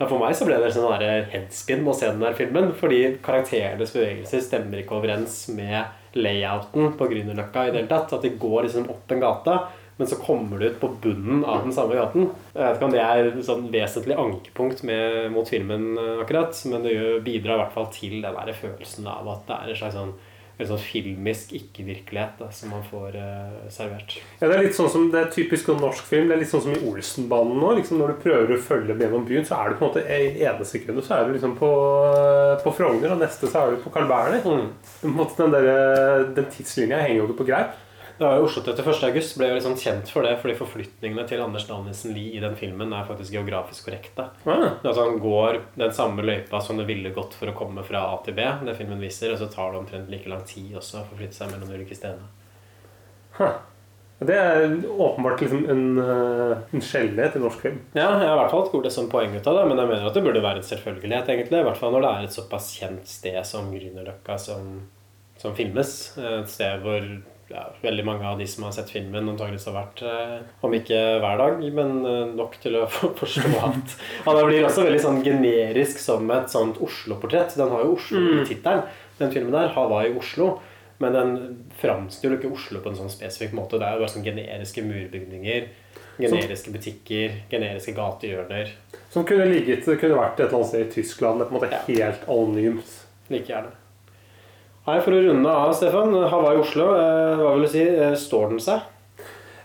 [0.00, 2.72] Men for meg så ble det sånn der headspin å se den der filmen.
[2.80, 8.16] Fordi karakterenes bevegelser stemmer ikke overens med layouten på Grünerløkka i det hele tatt.
[8.16, 9.58] At de går liksom opp en gate,
[10.00, 12.30] men så kommer du ut på bunnen av den samme gaten.
[12.54, 16.56] Jeg vet ikke om det er et sånn vesentlig ankepunkt med, mot filmen eh, akkurat,
[16.72, 16.94] men det
[17.26, 20.14] bidrar i hvert fall til den der følelsen av at det er en slags sånn,
[20.56, 24.16] en sånn filmisk ikke-virkelighet som man får uh, servert.
[24.40, 26.32] Ja, det er litt sånn som, det er typisk norsk film.
[26.32, 27.74] Det er litt sånn som i Olsenbanen nå.
[27.76, 30.04] Liksom når du prøver å følge med gjennom byen, så er du på en måte
[30.04, 31.70] i ene sekundet så er du liksom på,
[32.64, 34.44] på Frogner, og neste så er du på Carl Berner.
[34.48, 35.22] Mm.
[35.36, 37.78] Den, der, den tidslinja henger jo ikke på greip.
[38.20, 38.98] Det var jo Oslo 31.
[39.08, 42.52] august ble jo liksom kjent for det, fordi forflytningene til Anders Danielsen Lie i den
[42.58, 44.26] filmen er faktisk geografisk korrekte.
[44.44, 48.18] Altså Han går den samme løypa som det ville gått for å komme fra A
[48.26, 51.06] til B, det filmen viser, og så tar det omtrent like lang tid også å
[51.14, 52.28] forflytte seg mellom de ulike stedene.
[54.20, 57.80] Det er åpenbart liksom en, eh, en sjeldenhet i norsk film.
[57.94, 59.94] Ja, jeg har i hvert fall gjort det som poeng ut av det, men jeg
[59.94, 61.64] mener at det burde være en selvfølgelighet, egentlig.
[61.64, 64.82] I hvert fall når det er et såpass kjent sted som Grünerløkka som,
[65.40, 66.18] som filmes.
[66.20, 67.00] Et sted hvor
[67.50, 71.00] ja, veldig mange av de som har sett filmen, antakeligvis har vært eh, om ikke
[71.24, 73.94] hver dag, men eh, nok til å for- forstå at
[74.26, 77.56] Han blir også veldig sånn generisk som et sånt Oslo-portrett.
[77.58, 78.44] Den har jo Oslo i Mm.
[78.46, 78.82] tittelen,
[79.18, 79.72] den filmen der.
[79.74, 80.58] Hawaii Oslo.
[81.00, 81.30] Men den
[81.80, 83.78] framstiller jo ikke Oslo på en sånn spesifikk måte.
[83.80, 85.68] Det er jo bare sånn generiske murbygninger,
[86.20, 88.68] generiske butikker, generiske gatehjørner.
[89.10, 91.40] Som kunne ligget, det kunne vært et eller annet sted i Tyskland.
[91.40, 92.92] Det er på en måte helt anonymt.
[93.32, 93.72] Like gjerne.
[94.90, 96.14] Nei, For å runde av, Stefan.
[96.32, 97.82] Hawaii Oslo, eh, hva vil du si?
[97.86, 98.80] eh, Står den seg?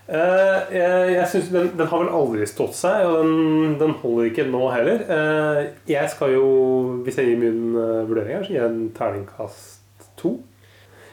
[0.06, 4.28] Eh, jeg jeg synes den, den har vel aldri stått seg, og den, den holder
[4.30, 5.02] ikke nå heller.
[5.10, 6.44] Eh, jeg skal jo,
[7.08, 7.74] hvis jeg gir min
[8.06, 10.36] vurdering her, så gir jeg en terningkast to.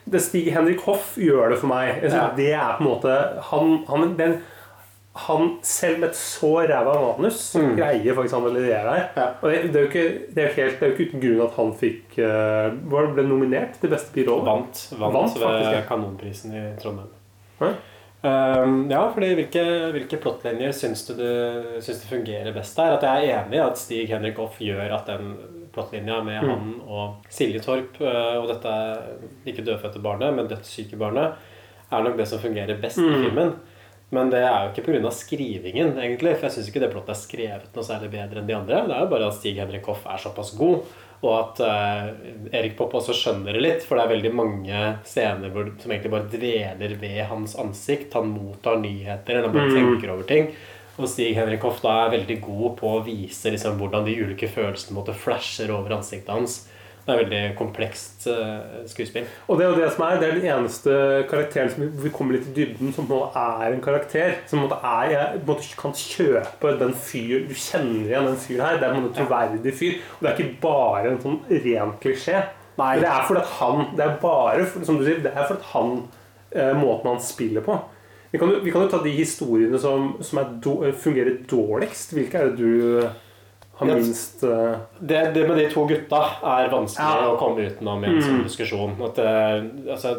[0.05, 2.03] Det Stig Henrik Hoff gjør det for meg.
[2.03, 2.31] Jeg synes Ja.
[2.37, 3.17] Det er på en måte
[3.49, 4.33] Han, han, den,
[5.15, 7.75] han selv med et så ræva manus Mm.
[7.77, 9.35] greier faktisk han å levere her.
[9.43, 10.05] Og det, det, er jo ikke,
[10.35, 13.77] det, er helt, det er jo ikke uten grunn at han fikk uh, ble nominert
[13.83, 14.47] til beste birolle.
[14.49, 15.83] Vant, vant, faktisk, ved ja.
[15.91, 17.11] Kanonprisen i Trondheim.
[17.61, 17.73] Hæ?
[18.23, 19.63] Um, ja, fordi hvilke,
[19.97, 22.93] hvilke plottlinjer syns du, du syns det fungerer best der?
[22.97, 25.33] At jeg er enig i at Stig Henrik Hoff gjør at den
[25.75, 26.49] plottlinja med Mm.
[26.53, 28.73] han og Silje Torp uh, og dette
[29.51, 31.35] ikke dødfødte barnet, men dødssyke barnet,
[31.93, 33.25] er nok det som fungerer best i Mm.
[33.27, 33.53] filmen.
[34.13, 35.11] Men det er jo ikke pga.
[35.17, 36.35] skrivingen, egentlig.
[36.37, 38.83] For jeg syns ikke det plottet er skrevet noe særlig bedre enn de andre.
[38.89, 40.83] Det er jo bare at Stig Henrik Hoff er såpass god,
[41.23, 42.11] og at uh,
[42.53, 43.87] Erik Popp også skjønner det litt.
[43.87, 48.13] For det er veldig mange scener hvor, som egentlig bare dveler ved hans ansikt.
[48.19, 49.79] Han mottar nyheter, eller han bare Mm.
[49.95, 50.51] tenker over ting.
[50.99, 54.51] Og Stig Henrik Hoff da er veldig god på å vise liksom, hvordan de ulike
[54.51, 56.69] følelsene måtte flasher over ansiktet hans.
[57.03, 59.25] Det er veldig komplekst eh, skuespill.
[59.51, 60.93] Og det er jo det som er, det er den eneste
[61.31, 64.37] karakteren som vi- kommer litt i dybden, som nå er en karakter.
[64.47, 68.79] Som på er, jeg på kan kjøpe den fyr Du kjenner igjen den fyren her.
[68.79, 69.97] Det er en troverdig fyr.
[70.15, 72.45] Og det er ikke bare en sånn ren klisjé.
[72.79, 72.93] Nei.
[73.03, 75.73] Det er fordi at han Det er bare som du sier, det er fordi at
[75.75, 75.91] han
[76.55, 77.81] eh, Måten han spiller på.
[78.33, 80.55] Vi kan, jo, vi kan jo ta de historiene som, som er
[80.97, 82.15] fungerer dårligst.
[82.17, 83.03] Hvilke er det du
[83.91, 84.77] har minst uh...
[85.01, 87.31] Det, det med de to gutta er vanskelig Ja.
[87.33, 88.23] å komme utenom i en Mm.
[88.29, 88.95] sånn diskusjon.
[89.09, 89.63] At, eh,
[89.93, 90.15] altså,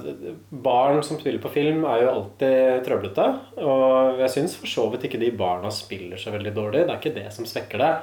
[0.51, 3.29] barn som spiller på film, er jo alltid trøblete.
[3.57, 6.85] Og jeg syns for så vidt ikke de barna spiller så veldig dårlig.
[6.87, 7.93] Det er ikke det som svekker det.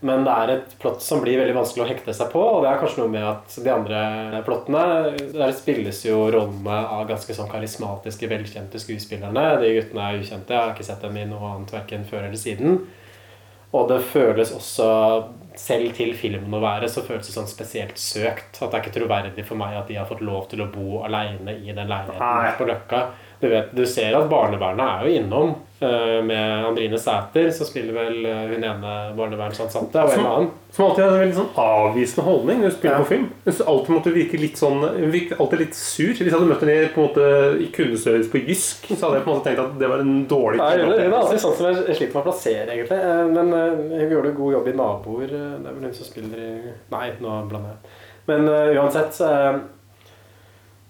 [0.00, 2.68] Men det er et plott som blir veldig vanskelig å hekte seg på, og det
[2.70, 7.50] er kanskje noe med at de andre plottene Der spilles jo rollene av ganske sånn
[7.50, 9.58] karismatiske, velkjente skuespillerne.
[9.58, 10.54] De guttene er ukjente.
[10.54, 12.78] Jeg har ikke sett dem i noe annet verken før eller siden.
[13.76, 14.88] Og det føles også
[15.58, 18.60] selv til filmen å være, så føles det sånn spesielt søkt.
[18.62, 21.02] At det er ikke troverdig for meg at de har fått lov til å bo
[21.04, 23.02] aleine i den leiligheten på Løkka.
[23.40, 27.94] Du, vet, du ser at barnevernet er jo innom eh, med Andrine Sæter, som spiller
[27.94, 30.48] vel eh, hun ene barnevernsansatte, og en annen.
[30.74, 33.28] Som alltid har en veldig sånn avvisende holdning når du spiller på film.
[33.46, 34.82] Hun alltid måtte virke litt sånn
[35.14, 36.10] virke alltid litt sur.
[36.10, 37.28] Hvis jeg hadde møtt henne på en måte
[37.62, 40.18] i kundeservice på Jysk, så hadde jeg på en måte tenkt at det var en
[40.34, 41.22] dårlig Nei, hun, hun er type.
[41.22, 43.00] alltid sånn som jeg sliter med å plassere, egentlig.
[43.06, 43.56] Eh, Men
[44.02, 45.30] hun gjorde en god jobb i Naboer.
[45.30, 46.52] Det er vel hun som spiller i
[46.98, 47.98] Nei, nå blander jeg.
[48.28, 48.50] Men
[48.82, 49.22] uansett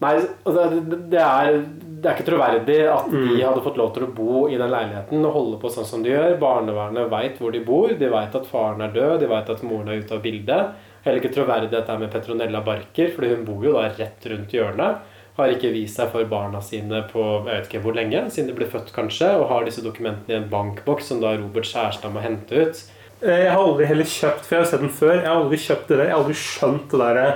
[0.00, 0.14] Nei,
[0.46, 0.64] altså,
[1.10, 1.56] det, er,
[1.98, 3.40] det er ikke troverdig at de Mm.
[3.42, 6.12] hadde fått lov til å bo i den leiligheten og holde på sånn som de
[6.12, 6.36] gjør.
[6.38, 9.88] Barnevernet veit hvor de bor, de veit at faren er død, de veit at moren
[9.90, 10.68] er ute av bildet.
[11.04, 15.02] Heller ikke troverdig dette med Petronella Barker, fordi hun bor jo da rett rundt hjørnet.
[15.38, 18.54] Har ikke vist seg for barna sine på jeg vet ikke hvor lenge, siden de
[18.58, 22.22] ble født kanskje, og har disse dokumentene i en bankboks som da Robert Skjærstad må
[22.22, 22.80] hente ut.
[23.22, 25.58] Eh, Jeg har aldri heller kjøpt, for jeg har sett den før, jeg har aldri
[25.58, 26.04] kjøpt det der.
[26.06, 27.28] Jeg har aldri skjønt det derre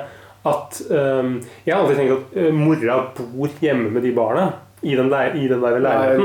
[0.49, 4.51] at um, Jeg har alltid tenkt at eh, mora bor hjemme med de barna.
[4.83, 6.25] I den, der, i den der leiligheten.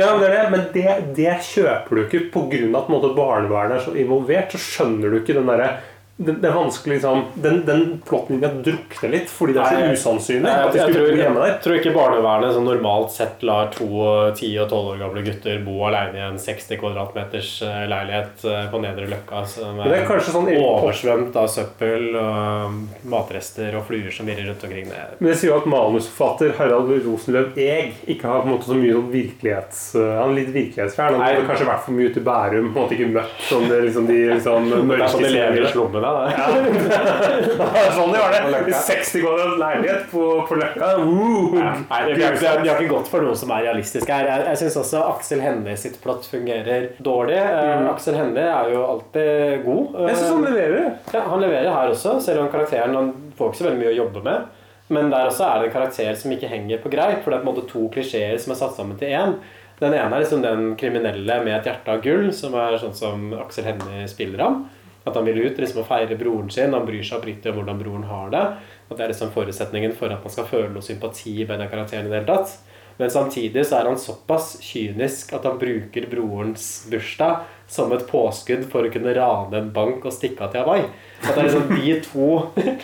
[0.00, 2.60] Ja, det det, Men det, det kjøper du ikke pga.
[2.78, 4.54] at måte, barnevernet er så involvert.
[4.56, 5.74] Så skjønner du ikke den derre
[6.16, 10.44] det, det er vanskelig liksom Den, den plottlinja drukner litt fordi det er så usannsynlig.
[10.46, 14.52] Nei, de jeg, skulle tror, jeg tror ikke barnevernet som normalt sett lar to 10
[14.62, 18.80] og 12 år gamle gutter bo alene i en 60 kvadratmeters eh, leilighet eh, på
[18.84, 22.78] Nedre Løkka som er kanskje sånn- oversvømt av søppel og um,
[23.10, 24.86] matrester og fluer som virrer rundt omkring.
[24.92, 25.02] Det.
[25.18, 28.78] Men det sier jo at manusforfatter Harald Rosenløv Eg ikke har på en måte så
[28.78, 29.82] mye sånn virkelighets...
[29.98, 31.18] øh, Han er litt virkelighetsfjern.
[31.18, 32.70] Han har kanskje vært for mye ute i Bærum.
[32.78, 36.03] og ikke møtt som det, liksom, de liksom, mørke er sånn de lever i scenene.
[36.04, 36.88] Slummene.
[36.88, 37.56] det.
[37.58, 38.74] Ja, sånn de var det.
[38.78, 40.90] 60 kvadrat leilighet på, på Løkka.
[41.00, 44.28] Uh, Nei, vi, har, ikke, har gått for noe som er realistisk her.
[44.30, 47.40] Jeg, jeg syns også Aksel Hennie sitt plott fungerer dårlig.
[47.40, 47.88] Mm.
[47.92, 49.98] Aksel Hennie er jo alltid god.
[50.08, 50.92] Jeg syns han leverer.
[51.14, 53.98] Ja, han leverer her også, selv om karakteren han får ikke så veldig mye å
[54.02, 54.52] jobbe med.
[54.92, 57.44] Men der også er det en karakter som ikke henger på greip, for det er
[57.44, 59.38] på en måte to klisjeer som er satt sammen til én.
[59.80, 63.30] Den ene er liksom den kriminelle med et hjerte av gull, som er sånn som
[63.40, 64.60] Aksel Hennie spiller ham.
[65.04, 66.72] At han vil ut liksom, og feire broren sin.
[66.72, 68.44] Han bryr seg oppriktig om hvordan broren har det.
[68.88, 72.06] At det er liksom forutsetningen for at man skal føle noe sympati med den karakteren.
[72.08, 72.56] i det hele tatt.
[72.96, 78.68] Men samtidig så er han såpass kynisk at han bruker brorens bursdag som et påskudd
[78.70, 80.84] for å kunne rane en bank og stikke av til Hawaii.
[81.24, 82.28] At det er liksom de to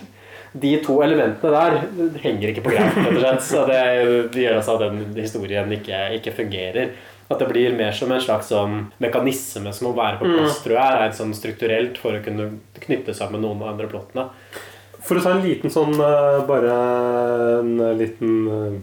[0.52, 2.96] de to elementene der henger ikke på greip.
[3.44, 3.80] Så det,
[4.34, 6.90] det gjør altså at den historien ikke, ikke fungerer.
[7.30, 10.64] At det blir mer som en slags sånn mekanisme som må være på plass, Mm.
[10.64, 11.02] tror jeg.
[11.04, 12.48] Er sånn strukturelt for å kunne
[12.80, 14.24] knytte sammen noen av de andre plottene.
[15.00, 16.74] For å ta en liten sånn øh, Bare
[17.60, 18.80] en liten øh,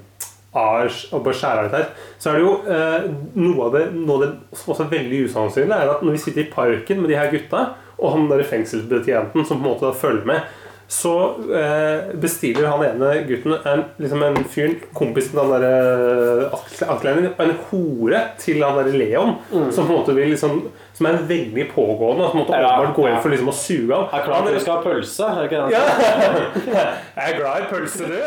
[0.57, 3.83] ars og bare skjære av litt her, så er det jo eh, noe av det,
[3.93, 7.01] noe av det som også er veldig usannsynlig, er at når vi sitter i parken
[7.03, 7.65] med de her gutta,
[7.99, 10.41] og han der fengselsbetjenten som på en måte da følger med,
[10.87, 11.11] så
[11.51, 17.25] eh, bestiller han ene gutten en, liksom en fyr, kompisen til han derre Aksel, Aksel,
[17.43, 20.61] en hore til han derre Leon, som på en måte vil liksom
[20.97, 22.23] som er veldig pågående.
[22.25, 23.11] og Som måtte Ja, åpenbart ja.
[23.17, 24.07] inn for liksom å suge han.
[24.15, 25.27] Er klar Han- for du skal ha pølse?
[25.27, 25.71] Er ikke det?
[25.75, 25.83] Ja.
[25.91, 26.35] han?
[27.17, 28.17] Jeg er glad i pølse, du.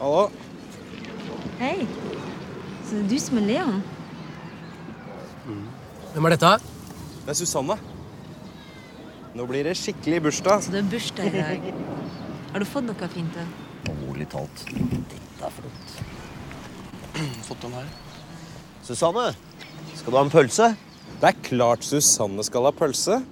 [0.00, 0.24] Hallo?
[1.60, 1.76] Hei.
[2.88, 3.76] Så det er du som er Leon?
[6.14, 6.52] Hvem er dette?
[7.22, 7.76] Det er Susanne.
[9.34, 10.62] Nå blir det skikkelig bursdag.
[10.64, 11.74] Så det er bursdag i dag.
[12.50, 13.36] Har du fått noe fint?
[13.36, 13.44] da?
[14.02, 14.64] Rolig talt.
[14.66, 15.88] Dette er flott.
[17.46, 17.86] Fått den her.
[18.82, 19.28] Susanne,
[19.94, 20.72] skal du ha en pølse?
[21.20, 23.20] Det er klart Susanne skal ha pølse.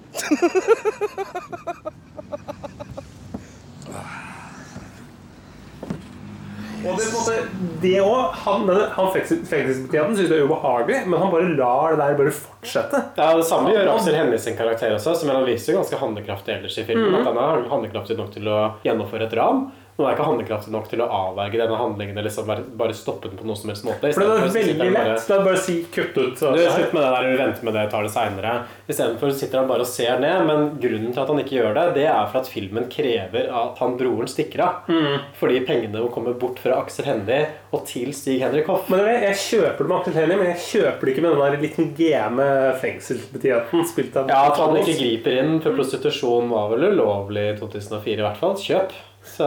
[6.78, 11.00] Og det, er på en måte, det også, han, han Fengselsbetjenten syns det er ubehagelig,
[11.06, 13.02] men han bare lar det der bare fortsette.
[13.18, 16.78] Ja, Det samme gjør Aksel Hennie sin karakter også, som han viser ganske handlekraftig ellers
[16.78, 17.10] i filmen.
[17.12, 17.20] Mhm.
[17.20, 19.68] At han er handlekraftig nok til å gjennomføre et ran.
[19.98, 22.94] Men han er ikke handlekraftig nok til å avverge denne handlingen eller liksom bare, bare
[22.94, 24.12] stoppe den på noe som helst måte.
[24.14, 24.94] For det er veldig lett.
[24.94, 25.16] bare-.
[25.26, 26.38] Det er bare å si kutt ut.
[26.38, 28.52] så- Du, Slutt med det der, vent med det, tar det seinere.
[28.88, 30.46] Istedenfor sitter han bare og ser ned.
[30.46, 33.78] Men grunnen til at han ikke gjør det, det er for at filmen krever at
[33.82, 34.86] han broren stikker av.
[34.88, 35.18] Mm.
[35.40, 38.88] Fordi pengene må komme bort fra Aksel Hennie og til Stig Henrik Hoff.
[38.88, 41.74] Men jeg, jeg kjøper det med Aksel Hennie, men jeg kjøper det ikke med den
[41.74, 42.48] sånn game
[42.80, 47.58] fengselsbetjenten spilt av Ja, At han ikke griper inn, for prostitusjon var vel ulovlig i
[47.58, 48.54] 2004 i hvert fall.
[48.62, 48.92] Kjøp.
[49.28, 49.46] Så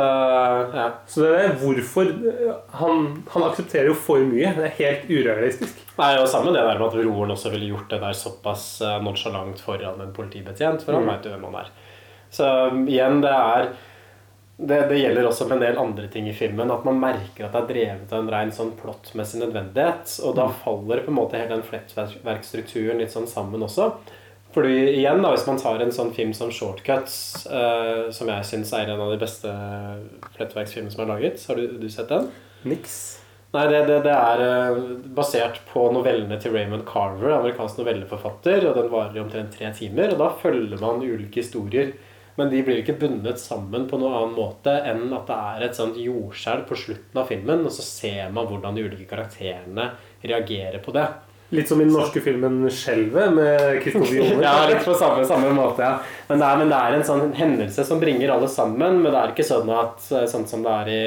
[0.75, 0.87] ja.
[1.09, 4.53] Så det er hvorfor eh, han, han aksepterer jo for mye.
[4.57, 5.81] Det er helt urealistisk.
[5.97, 9.03] Nei, og Samme det der med at broren også ville gjort det der såpass nonsjalant
[9.05, 10.83] nonchalant foran en politibetjent.
[10.85, 11.11] For han Mm.
[11.15, 11.71] vet jo hvem han er.
[12.31, 12.45] Så
[12.87, 13.71] igjen, det er
[14.61, 16.69] det, det gjelder også med en del andre ting i filmen.
[16.71, 20.19] At man merker at det er drevet av en rein sånn plottmessig nødvendighet.
[20.23, 20.53] Og da Mm.
[20.63, 23.91] faller på en måte hele den flettverkstrukturen litt sånn sammen også.
[24.51, 28.73] Fordi igjen, da, hvis man tar en sånn film som Shortcuts, uh, som jeg syns
[28.75, 29.51] er en av de beste
[30.35, 32.27] flettverksfilmene som er laget Har du, du sett den?
[32.67, 32.99] Niks.
[33.51, 34.77] Nei, det, det, det er eh,
[35.11, 38.63] basert på novellene til Raymond Carver, amerikansk novelleforfatter.
[38.69, 40.13] og Den varer i omtrent tre timer.
[40.13, 41.91] og Da følger man ulike historier.
[42.39, 45.75] Men de blir ikke bundet sammen på noen annen måte enn at det er et
[45.75, 49.89] sånt jordskjelv på slutten av filmen, og så ser man hvordan de ulike karakterene
[50.23, 51.09] reagerer på det.
[51.51, 54.43] Litt som i den norske filmen 'Skjelvet' med Kristoffer Joner.
[54.47, 55.97] ja, litt på samme, samme måte, ja.
[56.29, 59.01] Men det, er, men det er en sånn hendelse som bringer alle sammen.
[59.03, 59.99] Men det er ikke sånn at
[60.31, 61.03] sånn som det er i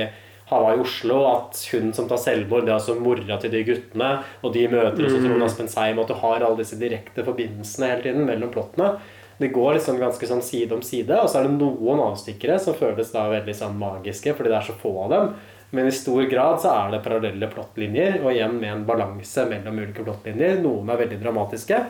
[0.50, 4.10] Hava i Oslo, at hun som tar selvmord, det er altså mora til de guttene,
[4.44, 5.28] og de møter også Mm.
[5.30, 8.98] Trond Aspen Seim, og at du har alle disse direkte forbindelsene hele tiden mellom plottene.
[9.40, 12.76] Det går liksom ganske sånn side om side, og så er det noen avstikkere som
[12.76, 15.32] føles da veldig sånn magiske, fordi det er så få av dem.
[15.74, 19.80] Men i stor grad så er det parallelle plottlinjer, og igjen med en balanse mellom
[19.82, 20.60] ulike plottlinjer.
[20.62, 21.80] Noen er veldig dramatiske,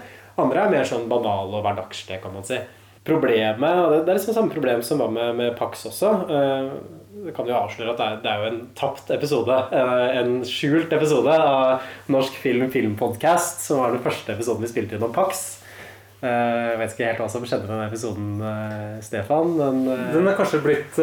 [0.40, 2.56] andre er mer sånn banale og hverdagslige, kan man si.
[3.04, 6.12] Problemet, og det, er liksom samme problem som var med, med Pax også.
[6.32, 6.70] eh,
[7.26, 9.58] Det kan jo avsløre at det er, det er jo en tapt episode.
[9.76, 14.96] eh, En skjult episode av Norsk film filmpodcast, som var den første episoden vi spilte
[14.96, 15.44] inn om Pax.
[16.24, 19.50] Eh, Jeg vet ikke helt hva som skjedde med den episoden, eh, Stefan.
[19.58, 20.96] Men, eh, Den er kanskje blitt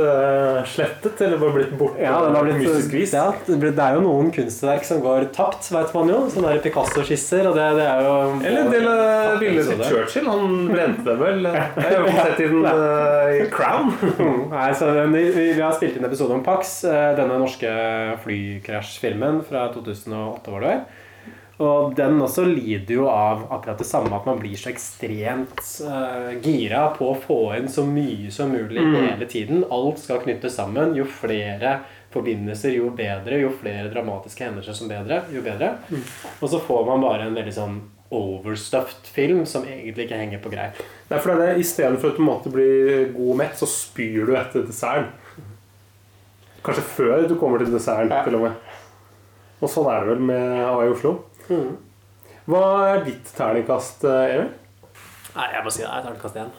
[0.66, 3.14] slettet, eller bare blitt borte ja, den har blitt, mystisk vis?
[3.14, 6.20] ja, det er jo noen kunstverk som går tapt, vet man jo.
[6.34, 7.46] Sånne Picasso-skisser.
[7.52, 9.84] Og det, det er jo Eller en del av bildet til.
[9.92, 10.28] Churchill.
[10.32, 11.44] Han brente dem vel?
[11.52, 13.94] Jeg har jo sett i den i Crown.
[14.56, 17.70] Nei, så den, vi, vi har spilt inn episode om Pax, denne norske
[18.26, 20.84] flykrasjfilmen fra 2008 var det vel.
[21.62, 26.32] Og den også lider jo av akkurat det samme, at man blir så ekstremt uh,
[26.42, 28.96] gira på å få inn så mye som mulig Mm.
[28.96, 29.64] hele tiden.
[29.70, 30.96] Alt skal knyttes sammen.
[30.98, 31.80] Jo flere
[32.12, 33.40] forbindelser, jo bedre.
[33.44, 35.76] Jo flere dramatiske hendelser som bedre, jo bedre.
[35.92, 36.04] Mm.
[36.42, 37.82] Og så får man bare en veldig sånn
[38.12, 40.82] overstuffed film som egentlig ikke henger på greip.
[41.08, 44.36] Det er det, I stedet for at du måtte bli god mett, så spyr du
[44.36, 45.14] etter desserten.
[46.62, 48.72] Kanskje før du kommer til desserten, til og med.
[49.62, 51.16] Og sånn er det vel med Hawaii Oslo.
[51.50, 51.78] Mm.
[52.52, 54.50] Hva er ditt terningkast, eh, Emil?
[55.36, 56.52] Nei, jeg må si det er terningkast én.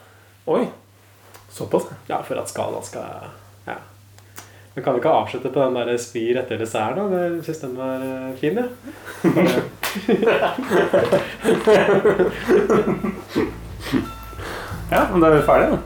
[0.47, 0.64] Oi.
[1.53, 1.85] Såpass?
[2.09, 3.30] Ja, for at skalaen skal
[3.66, 3.76] Ja.
[4.74, 7.03] Men kan vi ikke avslutte på den der spyr etter dessert, da?
[7.12, 8.68] Jeg syns den var eh, fin, jeg.
[14.93, 15.78] Ja, men da er vi ferdige, da.